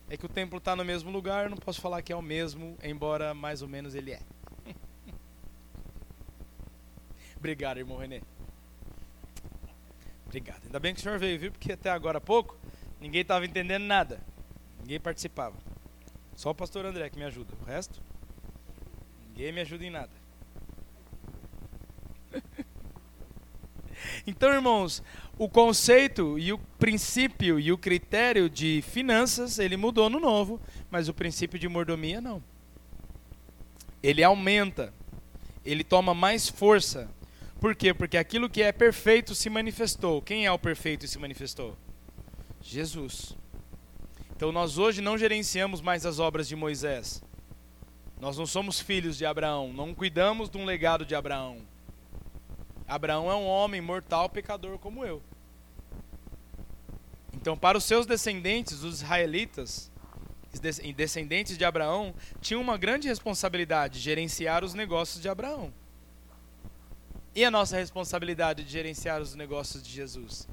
É 0.08 0.16
que 0.16 0.28
o 0.28 0.30
templo 0.30 0.60
está 0.60 0.76
no 0.76 0.86
mesmo 0.86 1.10
lugar, 1.10 1.50
não 1.50 1.58
posso 1.58 1.82
falar 1.82 2.04
que 2.04 2.14
é 2.14 2.16
o 2.16 2.22
mesmo, 2.22 2.78
embora 2.84 3.34
mais 3.34 3.64
ou 3.64 3.68
menos 3.68 3.96
ele 3.96 4.12
é. 4.12 4.22
Obrigado, 7.36 7.80
irmão 7.80 7.98
Renê. 7.98 8.22
Obrigado. 10.24 10.66
Ainda 10.66 10.80
bem 10.80 10.94
que 10.94 11.00
o 11.00 11.04
senhor 11.04 11.18
veio, 11.18 11.40
viu? 11.40 11.52
Porque 11.52 11.74
até 11.74 11.90
agora 11.90 12.20
há 12.20 12.22
pouco 12.22 12.56
ninguém 13.00 13.22
estava 13.22 13.44
entendendo 13.44 13.86
nada. 13.86 14.22
Ninguém 14.82 15.00
participava. 15.00 15.58
Só 16.36 16.52
o 16.52 16.56
pastor 16.56 16.86
André 16.86 17.10
que 17.10 17.18
me 17.18 17.26
ajuda. 17.26 17.56
O 17.60 17.66
resto, 17.66 18.04
ninguém 19.30 19.52
me 19.52 19.62
ajuda 19.62 19.84
em 19.84 19.90
nada. 19.90 20.12
então, 24.26 24.52
irmãos, 24.52 25.04
o 25.38 25.50
conceito 25.50 26.38
e 26.38 26.54
o 26.54 26.58
princípio 26.80 27.60
e 27.60 27.72
o 27.72 27.78
critério 27.78 28.50
de 28.50 28.84
finanças, 28.88 29.60
ele 29.60 29.78
mudou 29.78 30.10
no 30.10 30.20
novo, 30.20 30.60
mas 30.90 31.10
o 31.10 31.14
princípio 31.14 31.60
de 31.60 31.68
mordomia 31.68 32.22
não. 32.22 32.44
Ele 34.02 34.24
aumenta. 34.24 34.94
Ele 35.64 35.84
toma 35.84 36.14
mais 36.14 36.50
força 36.50 37.10
por 37.62 37.76
quê? 37.76 37.94
Porque 37.94 38.18
aquilo 38.18 38.50
que 38.50 38.64
é 38.64 38.72
perfeito 38.72 39.36
se 39.36 39.48
manifestou. 39.48 40.20
Quem 40.20 40.48
é 40.48 40.52
o 40.52 40.58
perfeito 40.58 41.06
e 41.06 41.08
se 41.08 41.20
manifestou? 41.20 41.78
Jesus. 42.60 43.38
Então 44.36 44.52
nós 44.52 44.80
hoje 44.80 45.00
não 45.00 45.16
gerenciamos 45.16 45.80
mais 45.80 46.04
as 46.04 46.18
obras 46.18 46.48
de 46.48 46.56
Moisés. 46.56 47.22
Nós 48.20 48.36
não 48.36 48.48
somos 48.48 48.80
filhos 48.80 49.16
de 49.16 49.28
Abraão, 49.28 49.72
não 49.72 49.94
cuidamos 49.94 50.50
de 50.50 50.58
um 50.58 50.66
legado 50.66 51.06
de 51.06 51.14
Abraão. 51.14 51.60
Abraão 52.92 53.32
é 53.32 53.36
um 53.36 53.48
homem 53.48 53.80
mortal, 53.80 54.28
pecador 54.28 54.78
como 54.78 55.06
eu. 55.06 55.24
Então, 57.32 57.58
para 57.58 57.78
os 57.78 57.86
seus 57.86 58.06
descendentes, 58.06 58.84
os 58.84 58.96
israelitas, 58.96 59.90
descendentes 60.94 61.58
de 61.58 61.64
Abraão, 61.64 62.14
tinham 62.42 62.62
uma 62.62 62.78
grande 62.78 63.08
responsabilidade 63.08 63.94
de 63.94 64.00
gerenciar 64.02 64.62
os 64.66 64.74
negócios 64.74 65.22
de 65.22 65.30
Abraão. 65.30 65.74
E 67.34 67.46
a 67.46 67.50
nossa 67.50 67.78
responsabilidade 67.78 68.66
de 68.66 68.70
gerenciar 68.70 69.22
os 69.22 69.36
negócios 69.36 69.82
de 69.82 69.90
Jesus? 69.90 70.46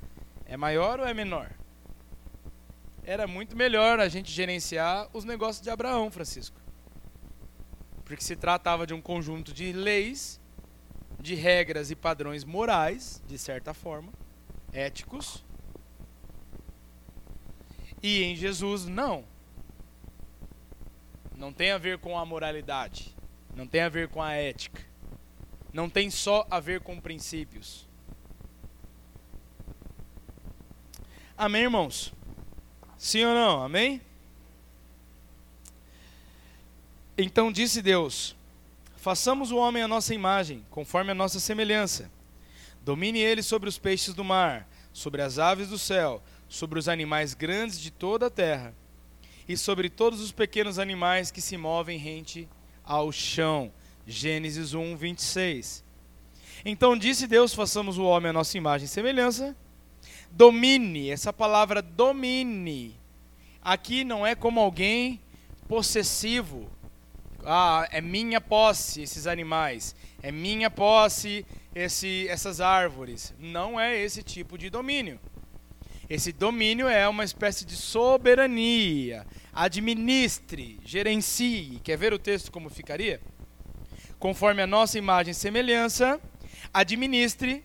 É 0.47 0.57
maior 0.57 1.01
ou 1.01 1.07
é 1.07 1.13
menor? 1.13 1.51
Era 3.03 3.27
muito 3.27 3.57
melhor 3.57 3.99
a 3.99 4.09
gente 4.09 4.31
gerenciar 4.31 5.09
os 5.13 5.25
negócios 5.25 5.61
de 5.61 5.71
Abraão, 5.71 6.09
Francisco. 6.09 6.61
Porque 8.05 8.23
se 8.23 8.37
tratava 8.37 8.87
de 8.87 8.95
um 8.95 9.03
conjunto 9.03 9.53
de 9.53 9.73
leis, 9.73 10.39
de 11.19 11.35
regras 11.35 11.91
e 11.91 11.97
padrões 11.97 12.45
morais, 12.45 13.23
de 13.27 13.39
certa 13.39 13.75
forma, 13.75 14.13
éticos. 14.73 15.45
E 18.03 18.23
em 18.23 18.37
Jesus, 18.37 18.87
não. 18.87 19.25
Não 21.37 21.53
tem 21.53 21.71
a 21.71 21.79
ver 21.79 21.99
com 21.99 22.19
a 22.19 22.25
moralidade. 22.25 23.15
Não 23.55 23.67
tem 23.67 23.81
a 23.81 23.89
ver 23.89 24.09
com 24.09 24.23
a 24.23 24.33
ética 24.33 24.89
não 25.73 25.89
tem 25.89 26.11
só 26.11 26.47
a 26.51 26.61
ver 26.61 26.81
com 26.81 27.01
princípios. 27.01 27.87
Amém, 31.37 31.63
irmãos? 31.63 32.13
Sim 32.97 33.25
ou 33.25 33.35
não? 33.35 33.63
Amém? 33.63 34.01
Então 37.17 37.53
disse 37.53 37.81
Deus: 37.81 38.35
Façamos 38.99 39.53
o 39.53 39.57
homem 39.57 39.81
à 39.81 39.89
nossa 39.89 40.13
imagem, 40.13 40.67
conforme 40.71 41.13
a 41.13 41.15
nossa 41.15 41.39
semelhança. 41.39 42.11
Domine 42.83 43.21
ele 43.21 43.45
sobre 43.45 43.69
os 43.69 43.79
peixes 43.79 44.13
do 44.13 44.25
mar, 44.25 44.69
sobre 44.93 45.23
as 45.23 45.39
aves 45.39 45.69
do 45.69 45.79
céu, 45.79 46.21
sobre 46.49 46.81
os 46.81 46.89
animais 46.89 47.33
grandes 47.33 47.79
de 47.79 47.93
toda 47.93 48.27
a 48.27 48.31
terra, 48.31 48.75
e 49.49 49.57
sobre 49.57 49.89
todos 49.89 50.21
os 50.21 50.33
pequenos 50.33 50.81
animais 50.81 51.31
que 51.31 51.41
se 51.41 51.57
movem 51.57 51.97
rente 51.97 52.49
ao 52.85 53.13
chão. 53.13 53.73
Gênesis 54.05 54.75
1, 54.75 54.97
26. 54.97 55.85
Então 56.65 56.99
disse 56.99 57.29
Deus: 57.29 57.55
façamos 57.55 57.99
o 57.99 58.05
homem 58.05 58.31
à 58.31 58.33
nossa 58.33 58.59
imagem 58.59 58.87
e 58.87 58.89
semelhança. 58.89 59.57
Domine, 60.29 61.09
essa 61.09 61.33
palavra 61.33 61.81
domine, 61.81 62.97
aqui 63.63 64.03
não 64.03 64.27
é 64.27 64.35
como 64.35 64.59
alguém 64.59 65.21
possessivo. 65.69 66.69
Ah, 67.51 67.89
é 67.91 68.01
minha 68.01 68.41
posse 68.41 69.01
esses 69.03 69.27
animais, 69.27 69.97
é 70.23 70.31
minha 70.31 70.71
posse 70.71 71.47
esse, 71.75 72.29
essas 72.29 72.61
árvores. 72.61 73.33
Não 73.39 73.81
é 73.81 73.97
esse 73.97 74.23
tipo 74.23 74.59
de 74.59 74.69
domínio. 74.69 75.19
Esse 76.11 76.33
domínio 76.33 76.89
é 76.89 77.09
uma 77.09 77.25
espécie 77.25 77.65
de 77.65 77.75
soberania. 77.75 79.27
Administre, 79.53 80.79
gerencie. 80.85 81.81
Quer 81.83 81.97
ver 81.97 82.13
o 82.13 82.19
texto 82.19 82.53
como 82.53 82.69
ficaria? 82.69 83.21
conforme 84.19 84.63
a 84.63 84.67
nossa 84.67 84.99
imagem 84.99 85.31
e 85.31 85.35
semelhança, 85.35 86.21
administre 86.75 87.65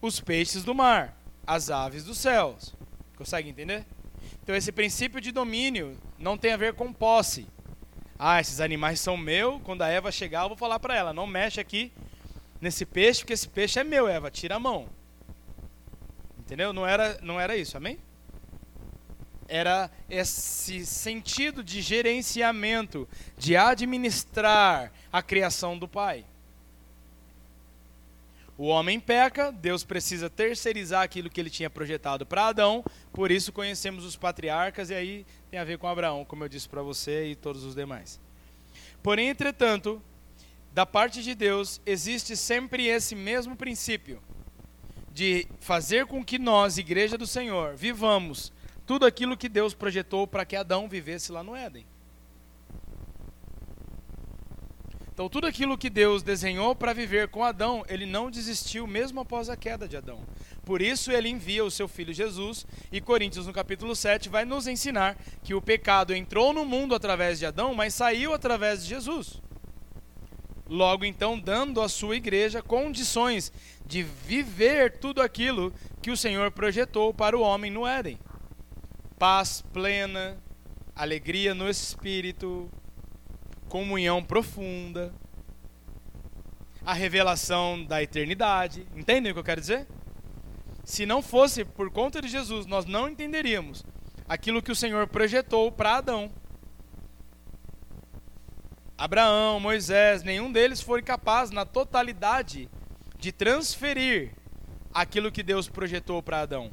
os 0.00 0.20
peixes 0.20 0.62
do 0.62 0.74
mar, 0.74 1.18
as 1.46 1.70
aves 1.70 2.04
dos 2.04 2.18
céus. 2.18 2.74
Consegue 3.16 3.48
entender? 3.48 3.86
Então 4.42 4.54
esse 4.54 4.70
princípio 4.70 5.20
de 5.20 5.32
domínio 5.32 5.96
não 6.18 6.36
tem 6.36 6.52
a 6.52 6.56
ver 6.56 6.74
com 6.74 6.92
posse. 6.92 7.46
Ah, 8.26 8.40
esses 8.40 8.58
animais 8.58 9.00
são 9.00 9.18
meus. 9.18 9.60
Quando 9.64 9.82
a 9.82 9.88
Eva 9.88 10.10
chegar, 10.10 10.44
eu 10.44 10.48
vou 10.48 10.56
falar 10.56 10.80
para 10.80 10.96
ela: 10.96 11.12
não 11.12 11.26
mexe 11.26 11.60
aqui 11.60 11.92
nesse 12.58 12.86
peixe, 12.86 13.20
porque 13.20 13.34
esse 13.34 13.46
peixe 13.46 13.78
é 13.78 13.84
meu, 13.84 14.08
Eva. 14.08 14.30
Tira 14.30 14.54
a 14.54 14.58
mão. 14.58 14.88
Entendeu? 16.38 16.72
Não 16.72 16.86
era, 16.86 17.18
não 17.20 17.38
era 17.38 17.54
isso, 17.54 17.76
amém? 17.76 17.98
Era 19.46 19.90
esse 20.08 20.86
sentido 20.86 21.62
de 21.62 21.82
gerenciamento, 21.82 23.06
de 23.36 23.58
administrar, 23.58 24.90
a 25.12 25.20
criação 25.20 25.78
do 25.78 25.86
Pai. 25.86 26.24
O 28.56 28.68
homem 28.68 28.98
peca, 28.98 29.52
Deus 29.52 29.84
precisa 29.84 30.30
terceirizar 30.30 31.02
aquilo 31.02 31.28
que 31.28 31.40
ele 31.40 31.50
tinha 31.50 31.68
projetado 31.68 32.24
para 32.24 32.46
Adão, 32.46 32.82
por 33.14 33.30
isso 33.30 33.52
conhecemos 33.52 34.04
os 34.04 34.16
patriarcas, 34.16 34.90
e 34.90 34.94
aí 34.94 35.26
tem 35.48 35.58
a 35.58 35.64
ver 35.64 35.78
com 35.78 35.86
Abraão, 35.86 36.24
como 36.24 36.42
eu 36.42 36.48
disse 36.48 36.68
para 36.68 36.82
você 36.82 37.28
e 37.28 37.36
todos 37.36 37.62
os 37.62 37.74
demais. 37.74 38.20
Porém, 39.02 39.28
entretanto, 39.28 40.02
da 40.72 40.84
parte 40.84 41.22
de 41.22 41.32
Deus 41.32 41.80
existe 41.86 42.36
sempre 42.36 42.88
esse 42.88 43.14
mesmo 43.14 43.54
princípio 43.54 44.20
de 45.12 45.46
fazer 45.60 46.06
com 46.06 46.24
que 46.24 46.40
nós, 46.40 46.76
igreja 46.76 47.16
do 47.16 47.26
Senhor, 47.26 47.76
vivamos 47.76 48.52
tudo 48.84 49.06
aquilo 49.06 49.36
que 49.36 49.48
Deus 49.48 49.72
projetou 49.72 50.26
para 50.26 50.44
que 50.44 50.56
Adão 50.56 50.88
vivesse 50.88 51.30
lá 51.30 51.44
no 51.44 51.54
Éden. 51.54 51.86
Então, 55.14 55.28
tudo 55.28 55.46
aquilo 55.46 55.78
que 55.78 55.88
Deus 55.88 56.24
desenhou 56.24 56.74
para 56.74 56.92
viver 56.92 57.28
com 57.28 57.44
Adão, 57.44 57.84
ele 57.88 58.04
não 58.04 58.28
desistiu 58.28 58.84
mesmo 58.84 59.20
após 59.20 59.48
a 59.48 59.56
queda 59.56 59.86
de 59.86 59.96
Adão. 59.96 60.18
Por 60.64 60.82
isso, 60.82 61.12
ele 61.12 61.28
envia 61.28 61.64
o 61.64 61.70
seu 61.70 61.86
filho 61.86 62.12
Jesus, 62.12 62.66
e 62.90 63.00
Coríntios, 63.00 63.46
no 63.46 63.52
capítulo 63.52 63.94
7, 63.94 64.28
vai 64.28 64.44
nos 64.44 64.66
ensinar 64.66 65.16
que 65.44 65.54
o 65.54 65.62
pecado 65.62 66.12
entrou 66.12 66.52
no 66.52 66.64
mundo 66.64 66.96
através 66.96 67.38
de 67.38 67.46
Adão, 67.46 67.76
mas 67.76 67.94
saiu 67.94 68.34
através 68.34 68.82
de 68.82 68.88
Jesus. 68.88 69.40
Logo, 70.68 71.04
então, 71.04 71.38
dando 71.38 71.80
à 71.80 71.88
sua 71.88 72.16
igreja 72.16 72.60
condições 72.60 73.52
de 73.86 74.02
viver 74.02 74.98
tudo 74.98 75.22
aquilo 75.22 75.72
que 76.02 76.10
o 76.10 76.16
Senhor 76.16 76.50
projetou 76.50 77.14
para 77.14 77.38
o 77.38 77.40
homem 77.42 77.70
no 77.70 77.86
Éden: 77.86 78.18
paz 79.16 79.62
plena, 79.72 80.36
alegria 80.96 81.54
no 81.54 81.70
espírito, 81.70 82.68
comunhão 83.74 84.22
profunda, 84.22 85.12
a 86.86 86.92
revelação 86.92 87.84
da 87.84 88.00
eternidade. 88.00 88.86
Entendem 88.94 89.32
o 89.32 89.34
que 89.34 89.40
eu 89.40 89.44
quero 89.44 89.60
dizer? 89.60 89.88
Se 90.84 91.04
não 91.04 91.20
fosse 91.20 91.64
por 91.64 91.90
conta 91.90 92.22
de 92.22 92.28
Jesus, 92.28 92.66
nós 92.66 92.84
não 92.84 93.08
entenderíamos 93.08 93.84
aquilo 94.28 94.62
que 94.62 94.70
o 94.70 94.76
Senhor 94.76 95.08
projetou 95.08 95.72
para 95.72 95.96
Adão. 95.96 96.30
Abraão, 98.96 99.58
Moisés, 99.58 100.22
nenhum 100.22 100.52
deles 100.52 100.80
foi 100.80 101.02
capaz 101.02 101.50
na 101.50 101.66
totalidade 101.66 102.70
de 103.18 103.32
transferir 103.32 104.36
aquilo 104.92 105.32
que 105.32 105.42
Deus 105.42 105.68
projetou 105.68 106.22
para 106.22 106.42
Adão. 106.42 106.70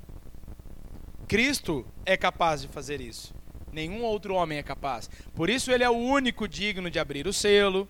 Cristo 1.27 1.83
é 2.05 2.15
capaz 2.15 2.61
de 2.61 2.67
fazer 2.67 3.01
isso. 3.01 3.40
Nenhum 3.71 4.03
outro 4.03 4.33
homem 4.35 4.57
é 4.57 4.63
capaz. 4.63 5.09
Por 5.33 5.49
isso 5.49 5.71
ele 5.71 5.83
é 5.83 5.89
o 5.89 5.97
único 5.97 6.47
digno 6.47 6.89
de 6.89 6.99
abrir 6.99 7.27
o 7.27 7.33
selo. 7.33 7.87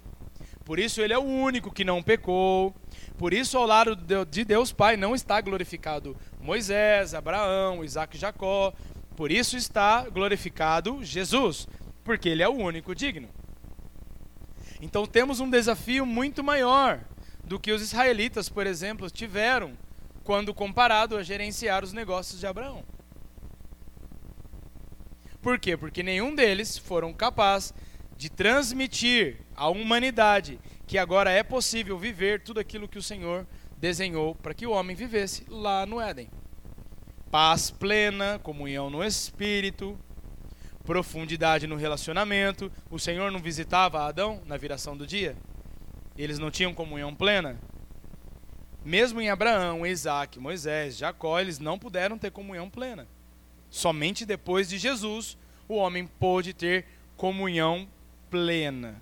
Por 0.64 0.80
isso 0.80 1.02
ele 1.02 1.14
é 1.14 1.18
o 1.18 1.24
único 1.24 1.72
que 1.72 1.84
não 1.84 2.04
pecou. 2.04 2.74
Por 3.18 3.34
isso 3.34 3.58
ao 3.58 3.66
lado 3.66 3.96
de 4.26 4.46
Deus 4.46 4.72
Pai 4.72 4.96
não 4.96 5.16
está 5.16 5.42
glorificado 5.42 6.16
Moisés, 6.40 7.14
Abraão, 7.14 7.84
Isaac 7.84 8.16
e 8.16 8.20
Jacó. 8.20 8.74
Por 9.16 9.32
isso 9.32 9.58
está 9.58 10.08
glorificado 10.10 11.04
Jesus, 11.04 11.68
porque 12.04 12.30
ele 12.30 12.44
é 12.44 12.48
o 12.48 12.54
único 12.54 12.96
digno. 12.96 13.30
Então 14.82 15.06
temos 15.06 15.40
um 15.40 15.50
desafio 15.50 16.06
muito 16.06 16.44
maior 16.44 17.02
do 17.44 17.60
que 17.60 17.72
os 17.72 17.82
israelitas, 17.82 18.50
por 18.50 18.66
exemplo, 18.66 19.10
tiveram 19.10 19.74
quando 20.24 20.54
comparado 20.54 21.18
a 21.18 21.24
gerenciar 21.24 21.84
os 21.84 21.94
negócios 21.94 22.40
de 22.40 22.48
Abraão. 22.48 22.84
Por 25.42 25.58
quê? 25.58 25.76
Porque 25.76 26.04
nenhum 26.04 26.36
deles 26.36 26.78
foram 26.78 27.12
capazes 27.12 27.74
de 28.16 28.30
transmitir 28.30 29.40
à 29.56 29.68
humanidade 29.68 30.60
que 30.86 30.98
agora 30.98 31.32
é 31.32 31.42
possível 31.42 31.98
viver 31.98 32.44
tudo 32.44 32.60
aquilo 32.60 32.88
que 32.88 33.00
o 33.00 33.02
Senhor 33.02 33.48
desenhou 33.78 34.36
para 34.36 34.54
que 34.54 34.68
o 34.68 34.72
homem 34.72 34.96
vivesse 34.96 35.44
lá 35.50 35.86
no 35.86 36.00
Éden. 36.00 36.30
Paz 37.32 37.72
plena, 37.72 38.38
comunhão 38.40 38.90
no 38.90 39.04
espírito, 39.04 39.98
profundidade 40.84 41.66
no 41.66 41.76
relacionamento. 41.76 42.72
O 42.92 43.00
Senhor 43.00 43.32
não 43.32 43.40
visitava 43.40 44.06
Adão 44.06 44.42
na 44.46 44.58
viração 44.58 44.96
do 44.96 45.08
dia? 45.08 45.36
Eles 46.16 46.38
não 46.38 46.52
tinham 46.52 46.74
comunhão 46.74 47.16
plena? 47.16 47.60
Mesmo 48.84 49.22
em 49.22 49.30
Abraão, 49.30 49.86
Isaac, 49.86 50.40
Moisés, 50.40 50.98
Jacó, 50.98 51.40
eles 51.40 51.58
não 51.58 51.80
puderam 51.80 52.18
ter 52.18 52.32
comunhão 52.32 52.70
plena. 52.70 53.08
Somente 53.72 54.26
depois 54.26 54.70
de 54.70 54.78
Jesus 54.78 55.38
o 55.68 55.76
homem 55.76 56.06
pôde 56.06 56.54
ter 56.54 56.86
comunhão 57.16 57.88
plena. 58.30 59.02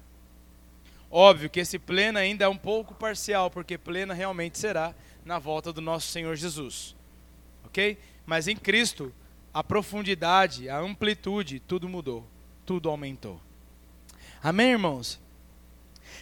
Óbvio 1.12 1.50
que 1.50 1.60
esse 1.60 1.80
plena 1.80 2.20
ainda 2.20 2.46
é 2.46 2.48
um 2.48 2.56
pouco 2.56 2.94
parcial, 2.94 3.50
porque 3.50 3.78
plena 3.78 4.14
realmente 4.14 4.60
será 4.60 4.94
na 5.26 5.40
volta 5.40 5.74
do 5.74 5.82
nosso 5.82 6.08
Senhor 6.08 6.36
Jesus. 6.36 6.96
Ok? 7.66 7.98
Mas 8.28 8.48
em 8.48 8.56
Cristo, 8.56 9.12
a 9.52 9.64
profundidade, 9.64 10.70
a 10.70 10.78
amplitude, 10.78 11.60
tudo 11.60 11.90
mudou, 11.90 12.28
tudo 12.66 12.90
aumentou. 12.90 13.42
Amém, 14.42 14.72
irmãos? 14.72 15.20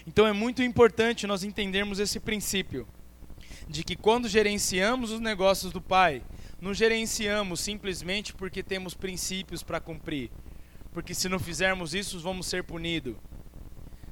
Então 0.07 0.25
é 0.25 0.31
muito 0.31 0.63
importante 0.63 1.27
nós 1.27 1.43
entendermos 1.43 1.99
esse 1.99 2.19
princípio 2.19 2.87
de 3.67 3.83
que 3.83 3.97
quando 3.97 4.29
gerenciamos 4.29 5.11
os 5.11 5.19
negócios 5.19 5.73
do 5.73 5.81
Pai, 5.81 6.21
não 6.59 6.73
gerenciamos 6.73 7.59
simplesmente 7.59 8.33
porque 8.33 8.63
temos 8.63 8.93
princípios 8.93 9.63
para 9.63 9.79
cumprir, 9.79 10.31
porque 10.91 11.13
se 11.13 11.29
não 11.29 11.39
fizermos 11.39 11.93
isso, 11.93 12.19
vamos 12.19 12.47
ser 12.47 12.63
punidos. 12.63 13.15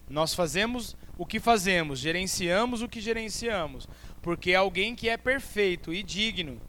Nós 0.08 0.34
fazemos 0.34 0.96
o 1.18 1.26
que 1.26 1.40
fazemos, 1.40 2.00
gerenciamos 2.00 2.82
o 2.82 2.88
que 2.88 3.02
gerenciamos, 3.02 3.88
porque 4.22 4.54
alguém 4.54 4.96
que 4.96 5.10
é 5.10 5.18
perfeito 5.18 5.94
e 5.94 6.04
digno 6.04 6.62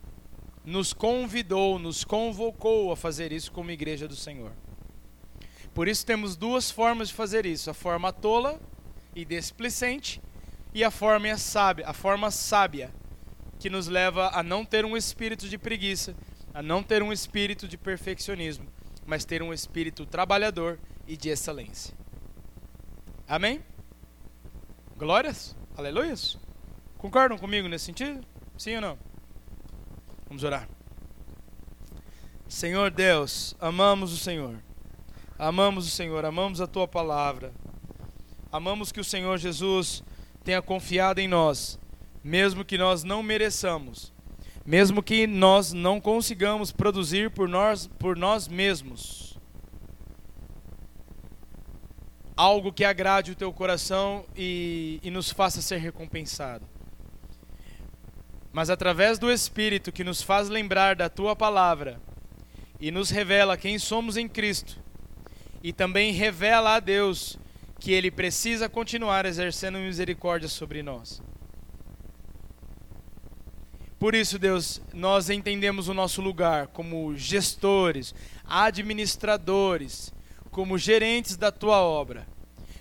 nos 0.64 0.92
convidou, 0.92 1.78
nos 1.78 2.02
convocou 2.02 2.90
a 2.90 2.96
fazer 2.96 3.30
isso 3.30 3.52
como 3.52 3.70
igreja 3.70 4.08
do 4.08 4.16
Senhor. 4.16 4.52
Por 5.74 5.86
isso 5.86 6.06
temos 6.06 6.36
duas 6.36 6.70
formas 6.70 7.08
de 7.08 7.14
fazer 7.14 7.44
isso: 7.44 7.70
a 7.70 7.74
forma 7.74 8.12
tola 8.12 8.58
e 9.14 9.24
displicente 9.24 10.22
e 10.72 10.82
a 10.82 10.90
forma 10.90 11.36
sábia, 11.36 11.86
a 11.86 11.92
forma 11.92 12.30
sábia, 12.30 12.92
que 13.66 13.70
nos 13.70 13.88
leva 13.88 14.30
a 14.32 14.44
não 14.44 14.64
ter 14.64 14.84
um 14.84 14.96
espírito 14.96 15.48
de 15.48 15.58
preguiça, 15.58 16.14
a 16.54 16.62
não 16.62 16.84
ter 16.84 17.02
um 17.02 17.12
espírito 17.12 17.66
de 17.66 17.76
perfeccionismo, 17.76 18.64
mas 19.04 19.24
ter 19.24 19.42
um 19.42 19.52
espírito 19.52 20.06
trabalhador 20.06 20.78
e 21.04 21.16
de 21.16 21.30
excelência. 21.30 21.92
Amém? 23.26 23.60
Glórias? 24.96 25.56
Aleluias? 25.76 26.38
Concordam 26.96 27.36
comigo 27.36 27.66
nesse 27.66 27.86
sentido? 27.86 28.24
Sim 28.56 28.76
ou 28.76 28.80
não? 28.82 28.98
Vamos 30.28 30.44
orar. 30.44 30.68
Senhor 32.46 32.92
Deus, 32.92 33.56
amamos 33.58 34.12
o 34.12 34.16
Senhor. 34.16 34.62
Amamos 35.36 35.88
o 35.88 35.90
Senhor, 35.90 36.24
amamos 36.24 36.60
a 36.60 36.68
tua 36.68 36.86
palavra. 36.86 37.52
Amamos 38.52 38.92
que 38.92 39.00
o 39.00 39.04
Senhor 39.04 39.36
Jesus 39.38 40.04
tenha 40.44 40.62
confiado 40.62 41.18
em 41.18 41.26
nós, 41.26 41.80
mesmo 42.26 42.64
que 42.64 42.76
nós 42.76 43.04
não 43.04 43.22
mereçamos, 43.22 44.12
mesmo 44.64 45.00
que 45.00 45.28
nós 45.28 45.72
não 45.72 46.00
consigamos 46.00 46.72
produzir 46.72 47.30
por 47.30 47.48
nós, 47.48 47.86
por 48.00 48.16
nós 48.16 48.48
mesmos 48.48 49.38
algo 52.36 52.72
que 52.72 52.84
agrade 52.84 53.30
o 53.30 53.36
teu 53.36 53.52
coração 53.52 54.26
e, 54.36 54.98
e 55.04 55.10
nos 55.10 55.30
faça 55.30 55.62
ser 55.62 55.76
recompensado. 55.76 56.66
Mas 58.52 58.70
através 58.70 59.20
do 59.20 59.30
Espírito 59.30 59.92
que 59.92 60.02
nos 60.02 60.20
faz 60.20 60.48
lembrar 60.48 60.96
da 60.96 61.08
tua 61.08 61.36
palavra 61.36 62.00
e 62.80 62.90
nos 62.90 63.08
revela 63.08 63.56
quem 63.56 63.78
somos 63.78 64.16
em 64.16 64.28
Cristo, 64.28 64.80
e 65.62 65.72
também 65.72 66.12
revela 66.12 66.74
a 66.74 66.80
Deus 66.80 67.38
que 67.78 67.92
Ele 67.92 68.10
precisa 68.10 68.68
continuar 68.68 69.24
exercendo 69.24 69.78
misericórdia 69.78 70.48
sobre 70.48 70.82
nós. 70.82 71.22
Por 73.98 74.14
isso, 74.14 74.38
Deus, 74.38 74.82
nós 74.92 75.30
entendemos 75.30 75.88
o 75.88 75.94
nosso 75.94 76.20
lugar 76.20 76.66
como 76.66 77.16
gestores, 77.16 78.14
administradores, 78.44 80.12
como 80.50 80.76
gerentes 80.76 81.36
da 81.36 81.50
tua 81.50 81.80
obra. 81.80 82.26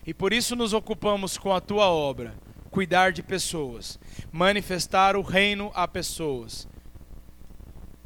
E 0.06 0.14
por 0.14 0.34
isso 0.34 0.56
nos 0.58 0.74
ocupamos 0.74 1.38
com 1.38 1.54
a 1.54 1.62
tua 1.62 1.86
obra, 1.86 2.36
cuidar 2.70 3.14
de 3.14 3.24
pessoas, 3.24 3.98
manifestar 4.30 5.16
o 5.16 5.22
reino 5.22 5.72
a 5.74 5.88
pessoas, 5.88 6.68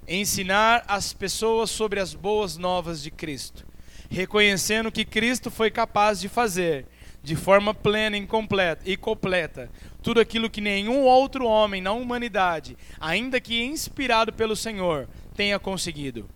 ensinar 0.08 0.84
as 0.88 1.12
pessoas 1.12 1.72
sobre 1.72 2.00
as 2.00 2.14
boas 2.14 2.58
novas 2.58 3.02
de 3.02 3.10
Cristo, 3.10 3.66
reconhecendo 4.08 4.92
que 4.92 5.04
Cristo 5.04 5.50
foi 5.50 5.72
capaz 5.72 6.20
de 6.20 6.30
fazer 6.30 6.86
de 7.22 7.36
forma 7.36 7.74
plena 7.74 8.18
e 8.18 8.26
completa, 8.26 8.82
e 8.90 8.96
completa 8.96 9.70
tudo 10.02 10.20
aquilo 10.20 10.50
que 10.50 10.62
nenhum 10.62 11.02
outro 11.04 11.46
homem 11.46 11.82
na 11.82 11.92
humanidade, 11.92 12.78
ainda 13.00 13.42
que 13.42 13.62
inspirado 13.62 14.32
pelo 14.32 14.56
Senhor, 14.56 15.08
tenha 15.36 15.60
conseguido. 15.60 16.30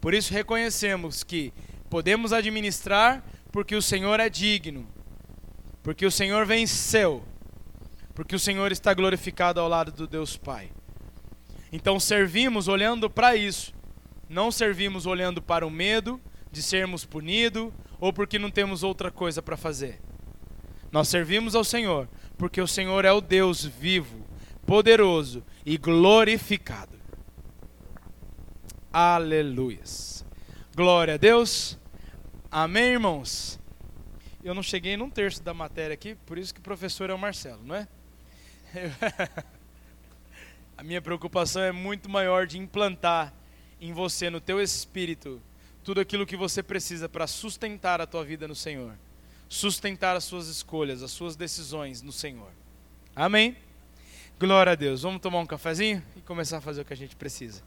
Por 0.00 0.14
isso 0.14 0.32
reconhecemos 0.32 1.22
que 1.22 1.52
podemos 1.88 2.32
administrar 2.32 3.22
porque 3.52 3.76
o 3.76 3.82
Senhor 3.82 4.18
é 4.18 4.28
digno, 4.28 4.88
porque 5.82 6.06
o 6.06 6.10
Senhor 6.10 6.46
venceu, 6.46 7.22
porque 8.14 8.34
o 8.34 8.38
Senhor 8.38 8.72
está 8.72 8.94
glorificado 8.94 9.60
ao 9.60 9.68
lado 9.68 9.92
do 9.92 10.06
Deus 10.06 10.36
Pai. 10.36 10.70
Então 11.70 12.00
servimos 12.00 12.66
olhando 12.66 13.08
para 13.10 13.36
isso, 13.36 13.74
não 14.28 14.50
servimos 14.50 15.04
olhando 15.04 15.42
para 15.42 15.66
o 15.66 15.70
medo 15.70 16.20
de 16.50 16.62
sermos 16.62 17.04
punidos 17.04 17.72
ou 18.02 18.12
porque 18.12 18.36
não 18.36 18.50
temos 18.50 18.82
outra 18.82 19.12
coisa 19.12 19.40
para 19.40 19.56
fazer. 19.56 20.00
Nós 20.90 21.06
servimos 21.06 21.54
ao 21.54 21.62
Senhor 21.62 22.08
porque 22.36 22.60
o 22.60 22.66
Senhor 22.66 23.04
é 23.04 23.12
o 23.12 23.20
Deus 23.20 23.64
vivo, 23.64 24.26
poderoso 24.66 25.40
e 25.64 25.78
glorificado. 25.78 26.98
Aleluias. 28.92 30.24
Glória 30.74 31.14
a 31.14 31.16
Deus. 31.16 31.78
Amém, 32.50 32.86
irmãos? 32.86 33.60
Eu 34.42 34.52
não 34.52 34.64
cheguei 34.64 34.96
num 34.96 35.08
terço 35.08 35.40
da 35.40 35.54
matéria 35.54 35.94
aqui, 35.94 36.16
por 36.26 36.38
isso 36.38 36.52
que 36.52 36.58
o 36.58 36.64
professor 36.64 37.08
é 37.08 37.14
o 37.14 37.18
Marcelo, 37.18 37.62
não 37.62 37.76
é? 37.76 37.86
a 40.76 40.82
minha 40.82 41.00
preocupação 41.00 41.62
é 41.62 41.70
muito 41.70 42.10
maior 42.10 42.48
de 42.48 42.58
implantar 42.58 43.32
em 43.80 43.92
você, 43.92 44.28
no 44.28 44.40
teu 44.40 44.60
espírito, 44.60 45.40
tudo 45.82 46.00
aquilo 46.00 46.26
que 46.26 46.36
você 46.36 46.62
precisa 46.62 47.08
para 47.08 47.26
sustentar 47.26 48.00
a 48.00 48.06
tua 48.06 48.24
vida 48.24 48.46
no 48.46 48.54
Senhor. 48.54 48.94
Sustentar 49.48 50.16
as 50.16 50.24
suas 50.24 50.48
escolhas, 50.48 51.02
as 51.02 51.10
suas 51.10 51.36
decisões 51.36 52.00
no 52.02 52.12
Senhor. 52.12 52.50
Amém? 53.14 53.56
Glória 54.38 54.72
a 54.72 54.74
Deus. 54.74 55.02
Vamos 55.02 55.20
tomar 55.20 55.40
um 55.40 55.46
cafezinho 55.46 56.02
e 56.16 56.20
começar 56.20 56.58
a 56.58 56.60
fazer 56.60 56.82
o 56.82 56.84
que 56.84 56.92
a 56.92 56.96
gente 56.96 57.14
precisa. 57.14 57.62